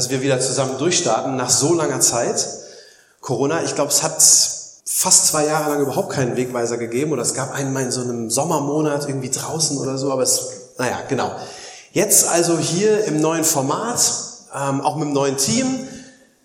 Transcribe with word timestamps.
Dass 0.00 0.08
wir 0.08 0.22
wieder 0.22 0.40
zusammen 0.40 0.78
durchstarten 0.78 1.36
nach 1.36 1.50
so 1.50 1.74
langer 1.74 2.00
Zeit. 2.00 2.48
Corona, 3.20 3.62
ich 3.64 3.74
glaube, 3.74 3.90
es 3.90 4.02
hat 4.02 4.14
fast 4.86 5.26
zwei 5.26 5.44
Jahre 5.44 5.72
lang 5.72 5.82
überhaupt 5.82 6.08
keinen 6.08 6.38
Wegweiser 6.38 6.78
gegeben 6.78 7.12
oder 7.12 7.20
es 7.20 7.34
gab 7.34 7.52
einen 7.52 7.74
mal 7.74 7.82
in 7.82 7.90
so 7.90 8.00
einem 8.00 8.30
Sommermonat 8.30 9.06
irgendwie 9.06 9.28
draußen 9.28 9.76
oder 9.76 9.98
so, 9.98 10.10
aber 10.10 10.22
es, 10.22 10.52
naja, 10.78 11.00
genau. 11.06 11.32
Jetzt 11.92 12.26
also 12.26 12.58
hier 12.58 13.04
im 13.04 13.20
neuen 13.20 13.44
Format, 13.44 14.00
ähm, 14.58 14.80
auch 14.80 14.96
mit 14.96 15.08
dem 15.08 15.12
neuen 15.12 15.36
Team. 15.36 15.86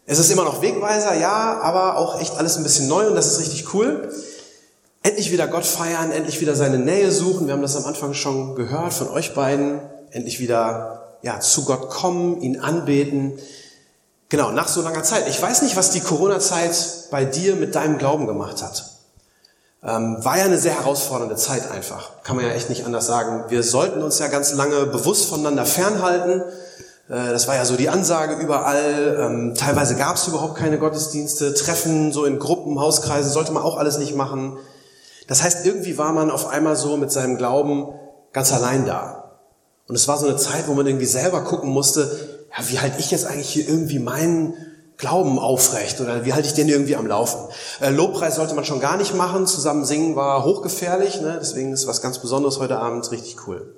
Es 0.05 0.19
ist 0.19 0.29
immer 0.31 0.43
noch 0.43 0.61
Wegweiser, 0.61 1.15
ja, 1.15 1.61
aber 1.61 1.95
auch 1.95 2.19
echt 2.19 2.37
alles 2.37 2.57
ein 2.57 2.63
bisschen 2.63 2.89
neu 2.89 3.07
und 3.07 3.15
das 3.15 3.27
ist 3.27 3.39
richtig 3.39 3.73
cool. 3.73 4.13
Endlich 5.01 5.31
wieder 5.31 5.47
Gott 5.47 5.65
feiern, 5.65 6.11
endlich 6.11 6.41
wieder 6.41 6.55
seine 6.57 6.77
Nähe 6.77 7.09
suchen. 7.09 7.47
Wir 7.47 7.53
haben 7.53 7.61
das 7.61 7.77
am 7.77 7.85
Anfang 7.85 8.15
schon 8.15 8.55
gehört 8.55 8.93
von 8.93 9.07
euch 9.07 9.33
beiden. 9.33 9.79
Endlich 10.11 10.41
wieder 10.41 11.04
ja, 11.25 11.39
zu 11.39 11.65
Gott 11.65 11.89
kommen, 11.89 12.39
ihn 12.41 12.59
anbeten. 12.59 13.33
Genau, 14.29 14.51
nach 14.51 14.67
so 14.67 14.83
langer 14.83 15.01
Zeit. 15.01 15.27
Ich 15.27 15.41
weiß 15.41 15.63
nicht, 15.63 15.75
was 15.75 15.89
die 15.89 15.99
Corona-Zeit 15.99 17.09
bei 17.09 17.25
dir 17.25 17.55
mit 17.55 17.73
deinem 17.73 17.97
Glauben 17.97 18.27
gemacht 18.27 18.61
hat. 18.61 18.91
Ähm, 19.83 20.23
war 20.23 20.37
ja 20.37 20.45
eine 20.45 20.59
sehr 20.59 20.77
herausfordernde 20.77 21.35
Zeit 21.35 21.71
einfach. 21.71 22.21
Kann 22.23 22.35
man 22.35 22.45
ja 22.45 22.51
echt 22.51 22.69
nicht 22.69 22.85
anders 22.85 23.07
sagen. 23.07 23.45
Wir 23.49 23.63
sollten 23.63 24.03
uns 24.03 24.19
ja 24.19 24.27
ganz 24.27 24.53
lange 24.53 24.85
bewusst 24.85 25.27
voneinander 25.27 25.65
fernhalten. 25.65 26.41
Äh, 27.09 27.31
das 27.31 27.47
war 27.47 27.55
ja 27.55 27.65
so 27.65 27.75
die 27.75 27.89
Ansage 27.89 28.35
überall. 28.35 29.17
Ähm, 29.19 29.55
teilweise 29.55 29.95
gab 29.95 30.17
es 30.17 30.27
überhaupt 30.27 30.55
keine 30.55 30.77
Gottesdienste. 30.77 31.55
Treffen 31.55 32.11
so 32.11 32.25
in 32.25 32.37
Gruppen, 32.37 32.79
Hauskreisen 32.79 33.31
sollte 33.31 33.51
man 33.51 33.63
auch 33.63 33.77
alles 33.77 33.97
nicht 33.97 34.15
machen. 34.15 34.57
Das 35.27 35.41
heißt, 35.41 35.65
irgendwie 35.65 35.97
war 35.97 36.13
man 36.13 36.29
auf 36.29 36.47
einmal 36.47 36.75
so 36.75 36.97
mit 36.97 37.11
seinem 37.11 37.37
Glauben 37.37 37.87
ganz 38.31 38.53
allein 38.53 38.85
da. 38.85 39.24
Und 39.87 39.95
es 39.95 40.07
war 40.07 40.17
so 40.17 40.27
eine 40.27 40.37
Zeit, 40.37 40.67
wo 40.67 40.73
man 40.73 40.87
irgendwie 40.87 41.05
selber 41.05 41.43
gucken 41.43 41.69
musste, 41.69 42.09
ja, 42.57 42.69
wie 42.69 42.79
halte 42.79 42.99
ich 42.99 43.11
jetzt 43.11 43.25
eigentlich 43.25 43.49
hier 43.49 43.67
irgendwie 43.67 43.99
meinen 43.99 44.53
Glauben 44.97 45.39
aufrecht 45.39 45.99
oder 45.99 46.23
wie 46.25 46.33
halte 46.33 46.47
ich 46.47 46.53
den 46.53 46.69
irgendwie 46.69 46.95
am 46.95 47.05
Laufen? 47.05 47.39
Äh, 47.81 47.89
Lobpreis 47.89 48.35
sollte 48.35 48.55
man 48.55 48.63
schon 48.63 48.79
gar 48.79 48.97
nicht 48.97 49.13
machen, 49.13 49.45
zusammen 49.45 49.85
singen 49.85 50.15
war 50.15 50.45
hochgefährlich, 50.45 51.19
ne? 51.19 51.37
deswegen 51.39 51.73
ist 51.73 51.85
was 51.85 52.01
ganz 52.01 52.19
Besonderes 52.19 52.59
heute 52.59 52.79
Abend 52.79 53.09
richtig 53.11 53.45
cool. 53.45 53.75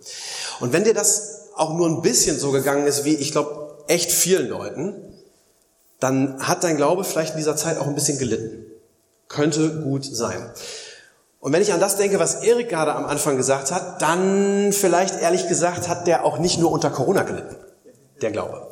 Und 0.60 0.74
wenn 0.74 0.84
dir 0.84 0.94
das 0.94 1.48
auch 1.56 1.74
nur 1.74 1.88
ein 1.90 2.02
bisschen 2.04 2.40
so 2.40 2.52
gegangen 2.52 2.86
ist, 2.86 3.04
wie 3.04 3.16
ich 3.16 3.32
glaube 3.32 3.76
echt 3.88 4.12
vielen 4.12 4.48
Leuten, 4.48 4.94
dann 6.00 6.48
hat 6.48 6.64
dein 6.64 6.78
Glaube 6.78 7.04
vielleicht 7.04 7.32
in 7.32 7.38
dieser 7.38 7.56
Zeit 7.56 7.80
auch 7.80 7.88
ein 7.88 7.96
bisschen 7.96 8.20
gelitten. 8.20 8.66
Könnte 9.28 9.82
gut 9.82 10.06
sein. 10.06 10.52
Und 11.40 11.54
wenn 11.54 11.62
ich 11.62 11.72
an 11.72 11.80
das 11.80 11.98
denke, 11.98 12.20
was 12.20 12.36
Erik 12.44 12.70
gerade 12.70 12.94
am 12.94 13.06
Anfang 13.06 13.38
gesagt 13.38 13.72
hat, 13.72 14.02
dann 14.02 14.74
vielleicht 14.74 15.22
ehrlich 15.22 15.48
gesagt 15.48 15.88
hat 15.88 16.08
der 16.08 16.26
auch 16.26 16.40
nicht 16.40 16.60
nur 16.60 16.72
unter 16.72 16.90
Corona 16.90 17.24
gelitten, 17.24 17.56
der 18.22 18.32
Glaube. 18.32 18.72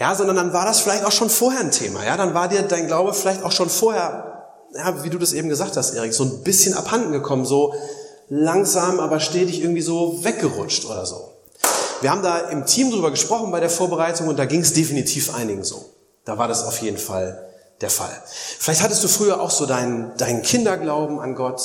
Ja, 0.00 0.14
sondern 0.14 0.36
dann 0.36 0.52
war 0.52 0.64
das 0.64 0.80
vielleicht 0.80 1.04
auch 1.04 1.12
schon 1.12 1.30
vorher 1.30 1.60
ein 1.60 1.70
Thema. 1.70 2.04
Ja, 2.04 2.16
dann 2.16 2.34
war 2.34 2.48
dir 2.48 2.62
dein 2.62 2.86
Glaube 2.86 3.12
vielleicht 3.12 3.44
auch 3.44 3.52
schon 3.52 3.68
vorher, 3.68 4.48
ja, 4.74 5.04
wie 5.04 5.10
du 5.10 5.18
das 5.18 5.32
eben 5.32 5.48
gesagt 5.48 5.76
hast, 5.76 5.94
Erik, 5.94 6.14
so 6.14 6.24
ein 6.24 6.42
bisschen 6.42 6.74
abhanden 6.74 7.12
gekommen, 7.12 7.44
so 7.44 7.74
langsam, 8.28 8.98
aber 8.98 9.20
stetig 9.20 9.62
irgendwie 9.62 9.82
so 9.82 10.24
weggerutscht 10.24 10.86
oder 10.86 11.04
so. 11.04 11.32
Wir 12.00 12.10
haben 12.10 12.22
da 12.22 12.38
im 12.38 12.66
Team 12.66 12.90
drüber 12.90 13.10
gesprochen 13.10 13.52
bei 13.52 13.60
der 13.60 13.70
Vorbereitung 13.70 14.28
und 14.28 14.38
da 14.38 14.46
ging 14.46 14.62
es 14.62 14.72
definitiv 14.72 15.34
einigen 15.34 15.62
so. 15.62 15.84
Da 16.24 16.38
war 16.38 16.48
das 16.48 16.64
auf 16.64 16.78
jeden 16.78 16.98
Fall 16.98 17.48
der 17.80 17.90
Fall. 17.90 18.10
Vielleicht 18.58 18.82
hattest 18.82 19.04
du 19.04 19.08
früher 19.08 19.40
auch 19.40 19.50
so 19.50 19.66
deinen, 19.66 20.16
deinen 20.16 20.42
Kinderglauben 20.42 21.20
an 21.20 21.34
Gott, 21.34 21.60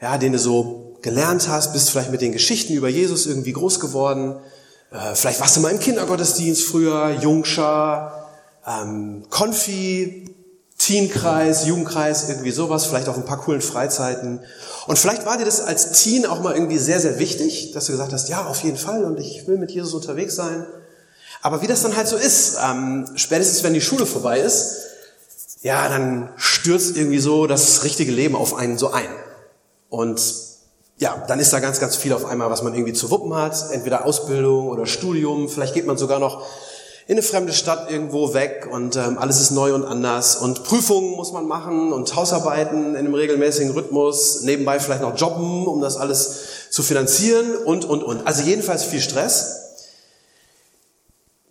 ja, 0.00 0.18
den 0.18 0.32
du 0.32 0.38
so 0.38 0.98
gelernt 1.02 1.48
hast, 1.48 1.72
bist 1.72 1.90
vielleicht 1.90 2.10
mit 2.10 2.20
den 2.20 2.32
Geschichten 2.32 2.72
über 2.74 2.88
Jesus 2.88 3.26
irgendwie 3.26 3.52
groß 3.52 3.80
geworden. 3.80 4.36
Äh, 4.90 5.14
vielleicht 5.14 5.40
warst 5.40 5.56
du 5.56 5.60
mal 5.60 5.70
im 5.70 5.80
Kindergottesdienst 5.80 6.64
früher, 6.64 7.10
Jungschar, 7.20 8.28
ähm, 8.66 9.24
Konfi, 9.30 10.34
Teenkreis, 10.78 11.66
Jugendkreis, 11.66 12.28
irgendwie 12.28 12.50
sowas, 12.50 12.86
vielleicht 12.86 13.08
auf 13.08 13.16
ein 13.16 13.24
paar 13.24 13.40
coolen 13.40 13.62
Freizeiten. 13.62 14.40
Und 14.86 14.98
vielleicht 14.98 15.24
war 15.24 15.38
dir 15.38 15.44
das 15.44 15.60
als 15.60 15.92
Teen 16.02 16.26
auch 16.26 16.40
mal 16.40 16.54
irgendwie 16.54 16.78
sehr, 16.78 17.00
sehr 17.00 17.18
wichtig, 17.18 17.72
dass 17.72 17.86
du 17.86 17.92
gesagt 17.92 18.12
hast, 18.12 18.28
ja, 18.28 18.44
auf 18.44 18.62
jeden 18.62 18.76
Fall 18.76 19.04
und 19.04 19.18
ich 19.18 19.46
will 19.46 19.58
mit 19.58 19.70
Jesus 19.70 19.94
unterwegs 19.94 20.36
sein. 20.36 20.66
Aber 21.42 21.62
wie 21.62 21.66
das 21.66 21.82
dann 21.82 21.96
halt 21.96 22.08
so 22.08 22.16
ist, 22.16 22.56
ähm, 22.62 23.08
spätestens 23.14 23.62
wenn 23.62 23.74
die 23.74 23.80
Schule 23.80 24.06
vorbei 24.06 24.40
ist, 24.40 24.82
ja, 25.62 25.88
dann 25.88 26.30
stürzt 26.36 26.96
irgendwie 26.96 27.18
so 27.18 27.46
das 27.46 27.82
richtige 27.82 28.12
Leben 28.12 28.36
auf 28.36 28.54
einen 28.54 28.78
so 28.78 28.92
ein. 28.92 29.08
Und 29.88 30.20
ja, 30.98 31.22
dann 31.28 31.40
ist 31.40 31.52
da 31.52 31.60
ganz, 31.60 31.78
ganz 31.80 31.96
viel 31.96 32.12
auf 32.12 32.24
einmal, 32.24 32.50
was 32.50 32.62
man 32.62 32.74
irgendwie 32.74 32.94
zu 32.94 33.10
wuppen 33.10 33.34
hat. 33.34 33.70
Entweder 33.70 34.06
Ausbildung 34.06 34.68
oder 34.68 34.86
Studium. 34.86 35.48
Vielleicht 35.48 35.74
geht 35.74 35.86
man 35.86 35.98
sogar 35.98 36.18
noch 36.18 36.42
in 37.08 37.14
eine 37.14 37.22
fremde 37.22 37.52
Stadt 37.52 37.88
irgendwo 37.88 38.34
weg 38.34 38.68
und 38.70 38.96
ähm, 38.96 39.16
alles 39.18 39.40
ist 39.40 39.52
neu 39.52 39.74
und 39.74 39.84
anders. 39.84 40.36
Und 40.36 40.64
Prüfungen 40.64 41.12
muss 41.12 41.32
man 41.32 41.46
machen 41.46 41.92
und 41.92 42.16
Hausarbeiten 42.16 42.90
in 42.90 42.96
einem 42.96 43.14
regelmäßigen 43.14 43.70
Rhythmus. 43.72 44.42
Nebenbei 44.42 44.80
vielleicht 44.80 45.02
noch 45.02 45.16
jobben, 45.16 45.66
um 45.66 45.80
das 45.80 45.96
alles 45.96 46.70
zu 46.70 46.82
finanzieren 46.82 47.54
und, 47.64 47.84
und, 47.84 48.02
und. 48.02 48.26
Also 48.26 48.42
jedenfalls 48.42 48.82
viel 48.82 49.00
Stress. 49.00 49.66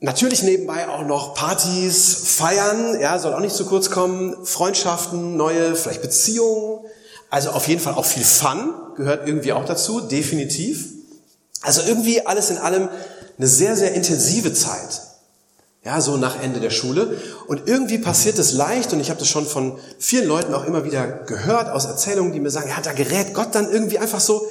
Natürlich 0.02 0.44
nebenbei 0.44 0.90
auch 0.90 1.06
noch 1.06 1.36
Partys, 1.36 2.36
Feiern, 2.36 3.00
ja, 3.00 3.18
soll 3.18 3.34
auch 3.34 3.40
nicht 3.40 3.56
zu 3.56 3.66
kurz 3.66 3.90
kommen, 3.90 4.46
Freundschaften, 4.46 5.38
neue, 5.38 5.76
vielleicht 5.76 6.02
Beziehungen. 6.02 6.86
Also 7.36 7.50
auf 7.50 7.68
jeden 7.68 7.82
Fall 7.82 7.96
auch 7.96 8.06
viel 8.06 8.24
Fun 8.24 8.74
gehört 8.96 9.28
irgendwie 9.28 9.52
auch 9.52 9.66
dazu, 9.66 10.00
definitiv. 10.00 10.88
Also 11.60 11.82
irgendwie 11.82 12.26
alles 12.26 12.50
in 12.50 12.58
allem 12.58 12.88
eine 13.38 13.48
sehr, 13.48 13.76
sehr 13.76 13.94
intensive 13.94 14.54
Zeit. 14.54 15.02
Ja, 15.84 16.00
so 16.00 16.16
nach 16.16 16.42
Ende 16.42 16.62
der 16.62 16.70
Schule. 16.70 17.18
Und 17.48 17.68
irgendwie 17.68 17.98
passiert 17.98 18.40
es 18.40 18.54
leicht, 18.54 18.94
und 18.94 19.02
ich 19.02 19.10
habe 19.10 19.20
das 19.20 19.28
schon 19.28 19.46
von 19.46 19.78
vielen 20.00 20.30
Leuten 20.30 20.54
auch 20.54 20.64
immer 20.64 20.86
wieder 20.86 21.08
gehört, 21.08 21.68
aus 21.68 21.84
Erzählungen, 21.84 22.32
die 22.32 22.40
mir 22.40 22.52
sagen, 22.52 22.70
ja, 22.70 22.80
da 22.80 22.94
gerät 22.94 23.34
Gott 23.34 23.54
dann 23.54 23.70
irgendwie 23.70 24.00
einfach 24.00 24.22
so 24.22 24.48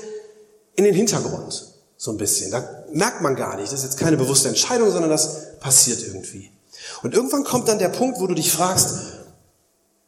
in 0.77 0.85
den 0.85 0.95
Hintergrund. 0.95 1.73
So 1.97 2.11
ein 2.11 2.19
bisschen. 2.19 2.51
Da 2.51 2.69
merkt 2.93 3.23
man 3.23 3.35
gar 3.35 3.57
nicht. 3.57 3.73
Das 3.73 3.79
ist 3.79 3.87
jetzt 3.87 3.99
keine 3.99 4.19
bewusste 4.19 4.49
Entscheidung, 4.49 4.91
sondern 4.91 5.09
das 5.09 5.59
passiert 5.59 6.07
irgendwie. 6.07 6.51
Und 7.03 7.15
irgendwann 7.15 7.45
kommt 7.45 7.67
dann 7.67 7.79
der 7.79 7.89
Punkt, 7.89 8.21
wo 8.21 8.27
du 8.27 8.35
dich 8.35 8.53
fragst, 8.53 8.91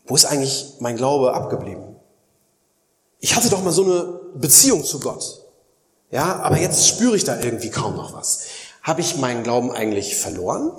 wo 0.07 0.15
ist 0.15 0.27
eigentlich 0.27 0.75
mein 0.81 0.99
Glaube 0.99 1.33
abgeblieben? 1.33 1.96
Ich 3.19 3.35
hatte 3.35 3.49
doch 3.49 3.63
mal 3.63 3.73
so 3.73 3.85
eine 3.85 4.21
Beziehung 4.35 4.85
zu 4.85 5.01
Gott. 5.01 5.43
Ja, 6.11 6.37
aber 6.41 6.59
jetzt 6.59 6.87
spüre 6.87 7.17
ich 7.17 7.25
da 7.25 7.41
irgendwie 7.41 7.71
kaum 7.71 7.97
noch 7.97 8.13
was. 8.13 8.45
Habe 8.83 9.01
ich 9.01 9.17
meinen 9.17 9.43
Glauben 9.43 9.73
eigentlich 9.73 10.17
verloren? 10.17 10.73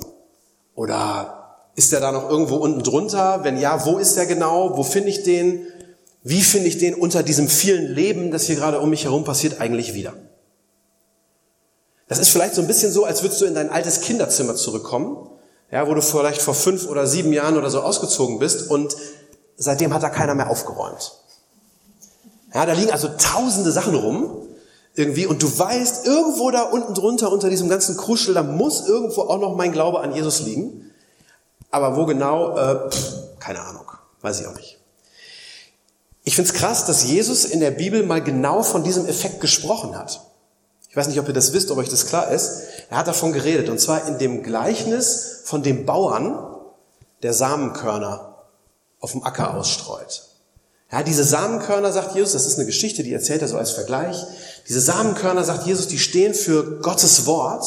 Oder 0.75 1.57
ist 1.75 1.91
der 1.91 1.99
da 1.99 2.11
noch 2.11 2.29
irgendwo 2.29 2.55
unten 2.55 2.83
drunter? 2.83 3.43
Wenn 3.43 3.57
ja, 3.57 3.85
wo 3.85 3.97
ist 3.97 4.15
der 4.15 4.25
genau? 4.25 4.77
Wo 4.77 4.83
finde 4.83 5.09
ich 5.09 5.23
den? 5.23 5.67
Wie 6.23 6.41
finde 6.41 6.67
ich 6.67 6.77
den 6.77 6.93
unter 6.93 7.23
diesem 7.23 7.47
vielen 7.47 7.93
Leben, 7.93 8.31
das 8.31 8.43
hier 8.43 8.55
gerade 8.55 8.79
um 8.79 8.89
mich 8.89 9.05
herum 9.05 9.23
passiert, 9.23 9.59
eigentlich 9.61 9.93
wieder? 9.93 10.13
Das 12.07 12.19
ist 12.19 12.29
vielleicht 12.29 12.55
so 12.55 12.61
ein 12.61 12.67
bisschen 12.67 12.91
so, 12.91 13.05
als 13.05 13.22
würdest 13.22 13.41
du 13.41 13.45
in 13.45 13.55
dein 13.55 13.69
altes 13.69 14.01
Kinderzimmer 14.01 14.55
zurückkommen, 14.55 15.29
ja, 15.72 15.87
wo 15.87 15.93
du 15.93 16.01
vielleicht 16.01 16.41
vor 16.41 16.53
fünf 16.53 16.87
oder 16.87 17.05
sieben 17.05 17.33
Jahren 17.33 17.57
oder 17.57 17.69
so 17.69 17.81
ausgezogen 17.81 18.40
bist 18.40 18.69
und 18.69 18.95
seitdem 19.57 19.93
hat 19.93 20.03
da 20.03 20.09
keiner 20.09 20.35
mehr 20.35 20.49
aufgeräumt. 20.49 21.13
Ja, 22.57 22.65
da 22.65 22.73
liegen 22.73 22.89
also 22.89 23.07
tausende 23.19 23.71
Sachen 23.71 23.93
rum 23.93 24.47
irgendwie 24.95 25.27
und 25.27 25.43
du 25.43 25.59
weißt, 25.59 26.07
irgendwo 26.07 26.49
da 26.49 26.63
unten 26.63 26.95
drunter 26.95 27.31
unter 27.31 27.51
diesem 27.51 27.69
ganzen 27.69 27.95
Kruschel, 27.97 28.33
da 28.33 28.41
muss 28.41 28.87
irgendwo 28.87 29.21
auch 29.21 29.37
noch 29.37 29.55
mein 29.55 29.73
Glaube 29.73 29.99
an 29.99 30.11
Jesus 30.11 30.41
liegen. 30.41 30.89
Aber 31.69 31.95
wo 31.95 32.07
genau, 32.07 32.57
äh, 32.57 32.89
pff, 32.89 33.13
keine 33.37 33.61
Ahnung, 33.61 33.85
weiß 34.21 34.39
ich 34.41 34.47
auch 34.47 34.55
nicht. 34.55 34.79
Ich 36.23 36.35
find's 36.35 36.53
krass, 36.53 36.85
dass 36.85 37.03
Jesus 37.03 37.45
in 37.45 37.59
der 37.59 37.69
Bibel 37.69 38.03
mal 38.03 38.23
genau 38.23 38.63
von 38.63 38.83
diesem 38.83 39.05
Effekt 39.05 39.39
gesprochen 39.39 39.95
hat. 39.95 40.21
Ich 40.89 40.97
weiß 40.97 41.09
nicht, 41.09 41.19
ob 41.19 41.27
ihr 41.27 41.35
das 41.35 41.53
wisst, 41.53 41.69
ob 41.69 41.77
euch 41.77 41.89
das 41.89 42.07
klar 42.07 42.31
ist. 42.31 42.63
Er 42.89 42.97
hat 42.97 43.07
davon 43.07 43.33
geredet, 43.33 43.69
und 43.69 43.79
zwar 43.79 44.07
in 44.07 44.17
dem 44.17 44.41
Gleichnis 44.41 45.41
von 45.43 45.61
dem 45.61 45.85
Bauern, 45.85 46.39
der 47.21 47.33
Samenkörner 47.33 48.45
auf 48.99 49.11
dem 49.11 49.23
Acker 49.23 49.53
ausstreut. 49.53 50.27
Ja, 50.91 51.03
diese 51.03 51.23
Samenkörner, 51.23 51.91
sagt 51.91 52.16
Jesus, 52.16 52.31
das 52.34 52.45
ist 52.45 52.55
eine 52.57 52.66
Geschichte, 52.66 53.03
die 53.03 53.13
erzählt 53.13 53.41
er 53.41 53.49
so 53.49 53.57
als 53.57 53.72
Vergleich. 53.72 54.16
Diese 54.69 54.79
Samenkörner, 54.79 55.43
sagt 55.43 55.66
Jesus, 55.66 55.87
die 55.87 55.99
stehen 55.99 56.34
für 56.34 56.79
Gottes 56.79 57.25
Wort. 57.25 57.66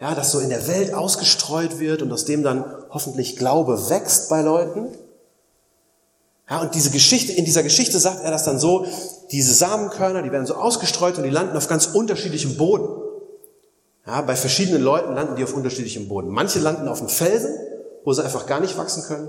ja, 0.00 0.14
das 0.14 0.32
so 0.32 0.40
in 0.40 0.48
der 0.48 0.66
Welt 0.66 0.94
ausgestreut 0.94 1.78
wird 1.78 2.00
und 2.00 2.10
aus 2.10 2.24
dem 2.24 2.42
dann 2.42 2.64
hoffentlich 2.88 3.36
Glaube 3.36 3.90
wächst 3.90 4.30
bei 4.30 4.40
Leuten. 4.40 4.88
Ja, 6.48 6.62
und 6.62 6.74
diese 6.74 6.90
Geschichte, 6.90 7.32
in 7.32 7.44
dieser 7.44 7.62
Geschichte 7.62 7.98
sagt 8.00 8.24
er 8.24 8.30
das 8.30 8.44
dann 8.44 8.58
so, 8.58 8.86
diese 9.30 9.54
Samenkörner, 9.54 10.22
die 10.22 10.32
werden 10.32 10.46
so 10.46 10.54
ausgestreut 10.54 11.18
und 11.18 11.24
die 11.24 11.30
landen 11.30 11.56
auf 11.56 11.68
ganz 11.68 11.86
unterschiedlichem 11.86 12.56
Boden. 12.56 12.88
Ja, 14.06 14.22
bei 14.22 14.34
verschiedenen 14.34 14.82
Leuten 14.82 15.14
landen 15.14 15.36
die 15.36 15.44
auf 15.44 15.54
unterschiedlichem 15.54 16.08
Boden. 16.08 16.30
Manche 16.30 16.58
landen 16.58 16.88
auf 16.88 16.98
dem 16.98 17.08
Felsen, 17.08 17.54
wo 18.04 18.12
sie 18.12 18.24
einfach 18.24 18.46
gar 18.46 18.60
nicht 18.60 18.78
wachsen 18.78 19.04
können. 19.04 19.28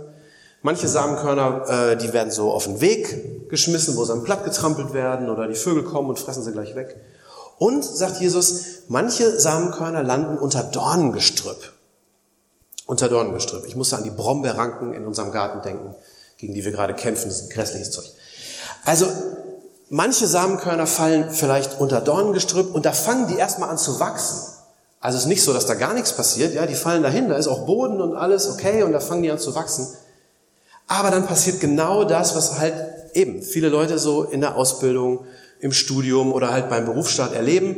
Manche 0.63 0.87
Samenkörner, 0.87 1.91
äh, 1.91 1.97
die 1.97 2.13
werden 2.13 2.31
so 2.31 2.51
auf 2.51 2.65
den 2.65 2.81
Weg 2.81 3.49
geschmissen, 3.49 3.95
wo 3.95 4.03
sie 4.03 4.13
dann 4.13 4.23
platt 4.23 4.43
getrampelt 4.43 4.93
werden 4.93 5.29
oder 5.29 5.47
die 5.47 5.55
Vögel 5.55 5.83
kommen 5.83 6.09
und 6.09 6.19
fressen 6.19 6.43
sie 6.43 6.51
gleich 6.51 6.75
weg. 6.75 6.97
Und, 7.57 7.83
sagt 7.83 8.21
Jesus, 8.21 8.63
manche 8.87 9.39
Samenkörner 9.39 10.03
landen 10.03 10.37
unter 10.37 10.63
Dornengestrüpp. 10.63 11.73
Unter 12.85 13.09
Dornengestrüpp. 13.09 13.65
Ich 13.65 13.75
musste 13.75 13.97
an 13.97 14.03
die 14.03 14.09
Brombeerranken 14.11 14.93
in 14.93 15.05
unserem 15.05 15.31
Garten 15.31 15.61
denken, 15.61 15.95
gegen 16.37 16.53
die 16.53 16.63
wir 16.63 16.71
gerade 16.71 16.93
kämpfen. 16.93 17.29
Das 17.29 17.41
ist 17.41 17.43
ein 17.43 17.49
grässliches 17.49 17.91
Zeug. 17.91 18.05
Also, 18.85 19.07
manche 19.89 20.27
Samenkörner 20.27 20.87
fallen 20.87 21.31
vielleicht 21.31 21.79
unter 21.79 22.01
Dornengestrüpp 22.01 22.73
und 22.73 22.85
da 22.85 22.93
fangen 22.93 23.27
die 23.27 23.35
erstmal 23.35 23.69
an 23.69 23.77
zu 23.77 23.99
wachsen. 23.99 24.39
Also 24.99 25.17
es 25.17 25.23
ist 25.23 25.29
nicht 25.29 25.43
so, 25.43 25.53
dass 25.53 25.65
da 25.65 25.73
gar 25.73 25.95
nichts 25.95 26.13
passiert, 26.13 26.53
ja, 26.53 26.67
die 26.67 26.75
fallen 26.75 27.01
dahin, 27.01 27.27
da 27.27 27.35
ist 27.35 27.47
auch 27.47 27.65
Boden 27.65 27.99
und 28.01 28.15
alles 28.15 28.47
okay 28.47 28.83
und 28.83 28.91
da 28.91 28.99
fangen 28.99 29.23
die 29.23 29.31
an 29.31 29.39
zu 29.39 29.55
wachsen. 29.55 29.87
Aber 30.91 31.09
dann 31.09 31.25
passiert 31.25 31.61
genau 31.61 32.03
das, 32.03 32.35
was 32.35 32.59
halt 32.59 32.73
eben 33.13 33.41
viele 33.43 33.69
Leute 33.69 33.97
so 33.97 34.23
in 34.23 34.41
der 34.41 34.57
Ausbildung 34.57 35.25
im 35.61 35.71
Studium 35.71 36.33
oder 36.33 36.51
halt 36.51 36.69
beim 36.69 36.83
Berufsstart 36.83 37.33
erleben, 37.33 37.77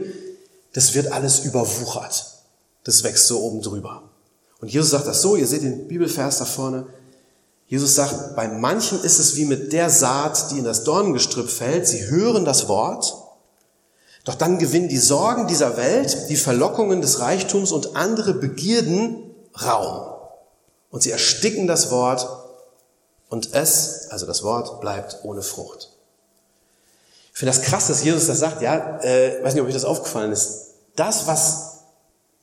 das 0.73 0.95
wird 0.95 1.11
alles 1.11 1.45
überwuchert. 1.45 2.25
Das 2.83 3.03
wächst 3.03 3.27
so 3.27 3.39
oben 3.39 3.61
drüber. 3.61 4.01
Und 4.61 4.69
Jesus 4.69 4.89
sagt 4.89 5.05
das 5.05 5.21
so, 5.21 5.35
ihr 5.35 5.45
seht 5.45 5.61
den 5.61 5.87
Bibelvers 5.87 6.39
da 6.39 6.45
vorne. 6.45 6.87
Jesus 7.67 7.93
sagt, 7.93 8.35
bei 8.35 8.47
manchen 8.47 8.99
ist 9.03 9.19
es 9.19 9.35
wie 9.35 9.45
mit 9.45 9.73
der 9.73 9.91
Saat, 9.91 10.49
die 10.49 10.57
in 10.57 10.65
das 10.65 10.83
Dornengestrüpp 10.83 11.51
fällt. 11.51 11.87
Sie 11.87 12.07
hören 12.07 12.45
das 12.45 12.67
Wort, 12.67 13.13
doch 14.25 14.33
dann 14.33 14.57
gewinnen 14.57 14.89
die 14.89 14.97
Sorgen 14.97 15.45
dieser 15.45 15.77
Welt, 15.77 16.29
die 16.29 16.35
Verlockungen 16.35 17.01
des 17.01 17.19
Reichtums 17.19 17.71
und 17.71 17.95
andere 17.95 18.33
Begierden 18.33 19.17
Raum. 19.63 20.15
Und 20.89 21.03
sie 21.03 21.11
ersticken 21.11 21.67
das 21.67 21.91
Wort 21.91 22.42
und 23.29 23.53
es, 23.53 24.07
also 24.09 24.25
das 24.25 24.43
Wort, 24.43 24.81
bleibt 24.81 25.19
ohne 25.23 25.41
Frucht. 25.41 25.89
Ich 27.33 27.39
finde 27.39 27.51
das 27.51 27.63
krass, 27.63 27.87
dass 27.87 28.03
Jesus 28.03 28.27
das 28.27 28.39
sagt. 28.39 28.61
Ja, 28.61 28.99
äh, 29.01 29.43
weiß 29.43 29.53
nicht, 29.53 29.61
ob 29.61 29.67
euch 29.67 29.73
das 29.73 29.85
aufgefallen 29.85 30.31
ist. 30.31 30.75
Das, 30.95 31.25
was 31.25 31.79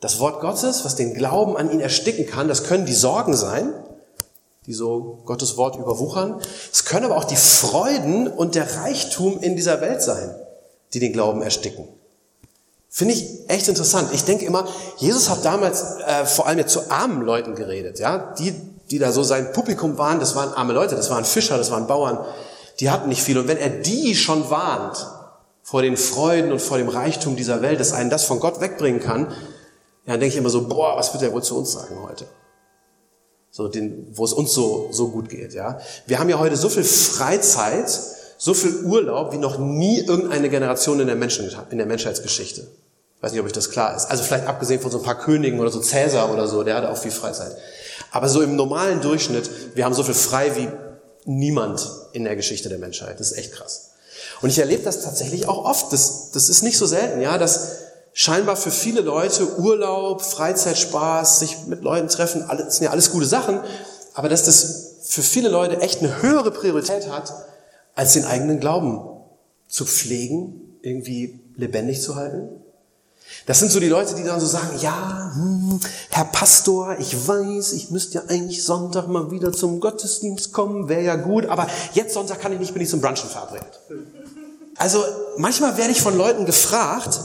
das 0.00 0.19
Wort 0.19 0.41
Gottes, 0.41 0.85
was 0.85 0.97
den 0.97 1.15
Glauben 1.15 1.56
an 1.56 1.71
ihn 1.71 1.81
ersticken 1.81 2.27
kann, 2.27 2.49
das 2.49 2.65
können 2.65 2.87
die 2.87 2.94
Sorgen 2.94 3.37
sein, 3.37 3.73
die 4.67 4.75
so 4.75 5.21
Gottes 5.27 5.56
Wort 5.56 5.77
überwuchern. 5.77 6.41
Es 6.73 6.85
können 6.85 7.06
aber 7.06 7.17
auch 7.17 7.25
die 7.25 7.37
Freuden 7.37 8.27
und 8.27 8.55
der 8.55 8.77
Reichtum 8.79 9.41
in 9.41 9.56
dieser 9.56 9.81
Welt 9.81 10.03
sein, 10.03 10.35
die 10.93 10.99
den 10.99 11.12
Glauben 11.12 11.43
ersticken. 11.43 11.87
Finde 12.88 13.15
ich 13.15 13.49
echt 13.49 13.69
interessant. 13.69 14.09
Ich 14.12 14.25
denke 14.25 14.44
immer, 14.44 14.67
Jesus 14.97 15.31
hat 15.31 15.44
damals 15.44 15.82
äh, 16.06 16.27
vor 16.27 16.49
allem 16.49 16.59
jetzt 16.59 16.73
zu 16.73 16.91
armen 16.91 17.23
Leuten 17.23 17.55
geredet. 17.55 18.00
Ja, 18.00 18.35
die, 18.37 18.55
die 18.90 18.98
da 18.98 19.12
so 19.12 19.22
sein 19.22 19.52
Publikum 19.52 19.98
waren, 19.98 20.20
das 20.20 20.34
waren 20.34 20.52
arme 20.52 20.72
Leute, 20.72 20.96
das 20.96 21.10
waren 21.10 21.25
Fischer, 21.25 21.58
das 21.58 21.70
waren 21.70 21.87
Bauern 21.87 22.19
die 22.81 22.90
hatten 22.90 23.08
nicht 23.08 23.22
viel. 23.22 23.38
Und 23.38 23.46
wenn 23.46 23.58
er 23.58 23.69
die 23.69 24.14
schon 24.14 24.50
warnt 24.50 25.06
vor 25.62 25.82
den 25.82 25.96
Freuden 25.96 26.50
und 26.50 26.60
vor 26.60 26.78
dem 26.78 26.88
Reichtum 26.88 27.37
dieser 27.37 27.62
Welt, 27.62 27.78
dass 27.78 27.92
einen 27.92 28.10
das 28.10 28.25
von 28.25 28.40
Gott 28.40 28.60
wegbringen 28.60 29.00
kann, 29.00 29.28
dann 30.06 30.19
denke 30.19 30.34
ich 30.34 30.37
immer 30.37 30.50
so, 30.50 30.66
boah, 30.66 30.96
was 30.96 31.12
wird 31.12 31.22
er 31.22 31.32
wohl 31.32 31.42
zu 31.42 31.56
uns 31.58 31.72
sagen 31.72 31.96
heute? 32.02 32.25
So, 33.50 33.69
den, 33.69 34.08
wo 34.12 34.25
es 34.25 34.32
uns 34.32 34.52
so, 34.52 34.88
so 34.93 35.08
gut 35.08 35.28
geht, 35.28 35.52
ja. 35.52 35.81
Wir 36.06 36.19
haben 36.19 36.28
ja 36.28 36.38
heute 36.38 36.56
so 36.56 36.69
viel 36.69 36.84
Freizeit, 36.84 37.90
so 38.38 38.54
viel 38.54 38.84
Urlaub, 38.84 39.32
wie 39.32 39.38
noch 39.38 39.58
nie 39.58 40.00
irgendeine 40.00 40.48
Generation 40.48 41.00
in 41.00 41.06
der, 41.06 41.16
Menschen, 41.16 41.50
in 41.70 41.78
der 41.78 41.86
Menschheitsgeschichte. 41.86 42.66
Weiß 43.20 43.32
nicht, 43.32 43.40
ob 43.40 43.46
euch 43.46 43.52
das 43.52 43.70
klar 43.70 43.94
ist. 43.94 44.06
Also 44.06 44.22
vielleicht 44.22 44.46
abgesehen 44.46 44.81
von 44.81 44.90
so 44.90 44.99
ein 44.99 45.05
paar 45.05 45.19
Königen 45.19 45.61
oder 45.61 45.70
so 45.70 45.81
Cäsar 45.81 46.32
oder 46.32 46.46
so, 46.49 46.62
der 46.62 46.76
hatte 46.76 46.90
auch 46.90 46.96
viel 46.96 47.11
Freizeit. 47.11 47.55
Aber 48.11 48.28
so 48.28 48.40
im 48.40 48.56
normalen 48.56 49.00
Durchschnitt, 49.00 49.50
wir 49.75 49.84
haben 49.84 49.94
so 49.94 50.02
viel 50.02 50.14
frei 50.14 50.56
wie 50.56 50.69
niemand 51.25 51.88
in 52.12 52.25
der 52.25 52.34
Geschichte 52.37 52.69
der 52.69 52.78
Menschheit. 52.78 53.20
Das 53.20 53.32
ist 53.32 53.38
echt 53.38 53.52
krass. 53.52 53.90
Und 54.40 54.49
ich 54.49 54.58
erlebe 54.58 54.82
das 54.82 55.02
tatsächlich 55.02 55.49
auch 55.49 55.64
oft. 55.64 55.93
Das, 55.93 56.31
das 56.31 56.49
ist 56.49 56.62
nicht 56.62 56.78
so 56.78 56.87
selten, 56.87 57.20
ja, 57.20 57.37
dass 57.37 57.76
scheinbar 58.12 58.56
für 58.56 58.70
viele 58.70 59.02
Leute 59.02 59.58
Urlaub, 59.58 60.22
Freizeitspaß, 60.22 61.40
sich 61.40 61.67
mit 61.67 61.82
Leuten 61.82 62.08
treffen, 62.08 62.43
alles, 62.43 62.76
sind 62.76 62.84
ja 62.84 62.90
alles 62.90 63.11
gute 63.12 63.26
Sachen, 63.26 63.61
aber 64.14 64.28
dass 64.28 64.44
das 64.44 64.96
für 65.02 65.22
viele 65.22 65.49
Leute 65.49 65.81
echt 65.81 66.00
eine 66.00 66.22
höhere 66.22 66.50
Priorität 66.50 67.08
hat, 67.11 67.32
als 67.94 68.14
den 68.14 68.25
eigenen 68.25 68.61
Glauben 68.61 69.00
zu 69.69 69.84
pflegen, 69.84 70.78
irgendwie 70.82 71.40
lebendig 71.56 72.02
zu 72.02 72.17
halten. 72.17 72.49
Das 73.47 73.59
sind 73.59 73.73
so 73.73 73.81
die 73.81 73.88
Leute, 73.88 74.15
die 74.15 74.25
dann 74.25 74.41
so 74.41 74.47
sagen, 74.47 74.79
ja, 74.81 75.32
hm, 75.35 75.81
Herr 76.11 76.25
Pastor, 76.25 76.97
ich 76.99 77.27
weiß, 77.27 77.73
ich 77.73 77.91
müsste 77.91 78.19
ja 78.19 78.23
eigentlich 78.29 78.65
Sonntag 78.65 79.09
mal 79.09 79.31
wieder 79.31 79.53
zum 79.53 79.81
Gottesdienst 79.81 80.53
kommen, 80.53 80.88
wäre 80.88 81.03
ja 81.03 81.17
gut, 81.17 81.47
aber 81.47 81.67
jetzt 81.94 82.15
Sonntag 82.15 82.41
kann 82.41 82.53
ich 82.53 82.59
nicht, 82.59 82.73
bin 82.73 82.82
ich 82.82 82.88
zum 82.88 83.00
Brunchen 83.00 83.29
verabredet. 83.29 83.81
Also 84.77 85.05
manchmal 85.37 85.77
werde 85.77 85.93
ich 85.93 86.00
von 86.00 86.17
Leuten 86.17 86.47
gefragt, 86.47 87.21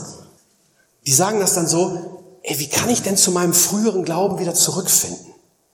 die 1.06 1.12
sagen 1.12 1.40
das 1.40 1.54
dann 1.54 1.66
so, 1.66 2.38
ey, 2.42 2.58
wie 2.58 2.68
kann 2.68 2.90
ich 2.90 3.02
denn 3.02 3.16
zu 3.16 3.30
meinem 3.30 3.54
früheren 3.54 4.04
Glauben 4.04 4.38
wieder 4.38 4.54
zurückfinden? 4.54 5.26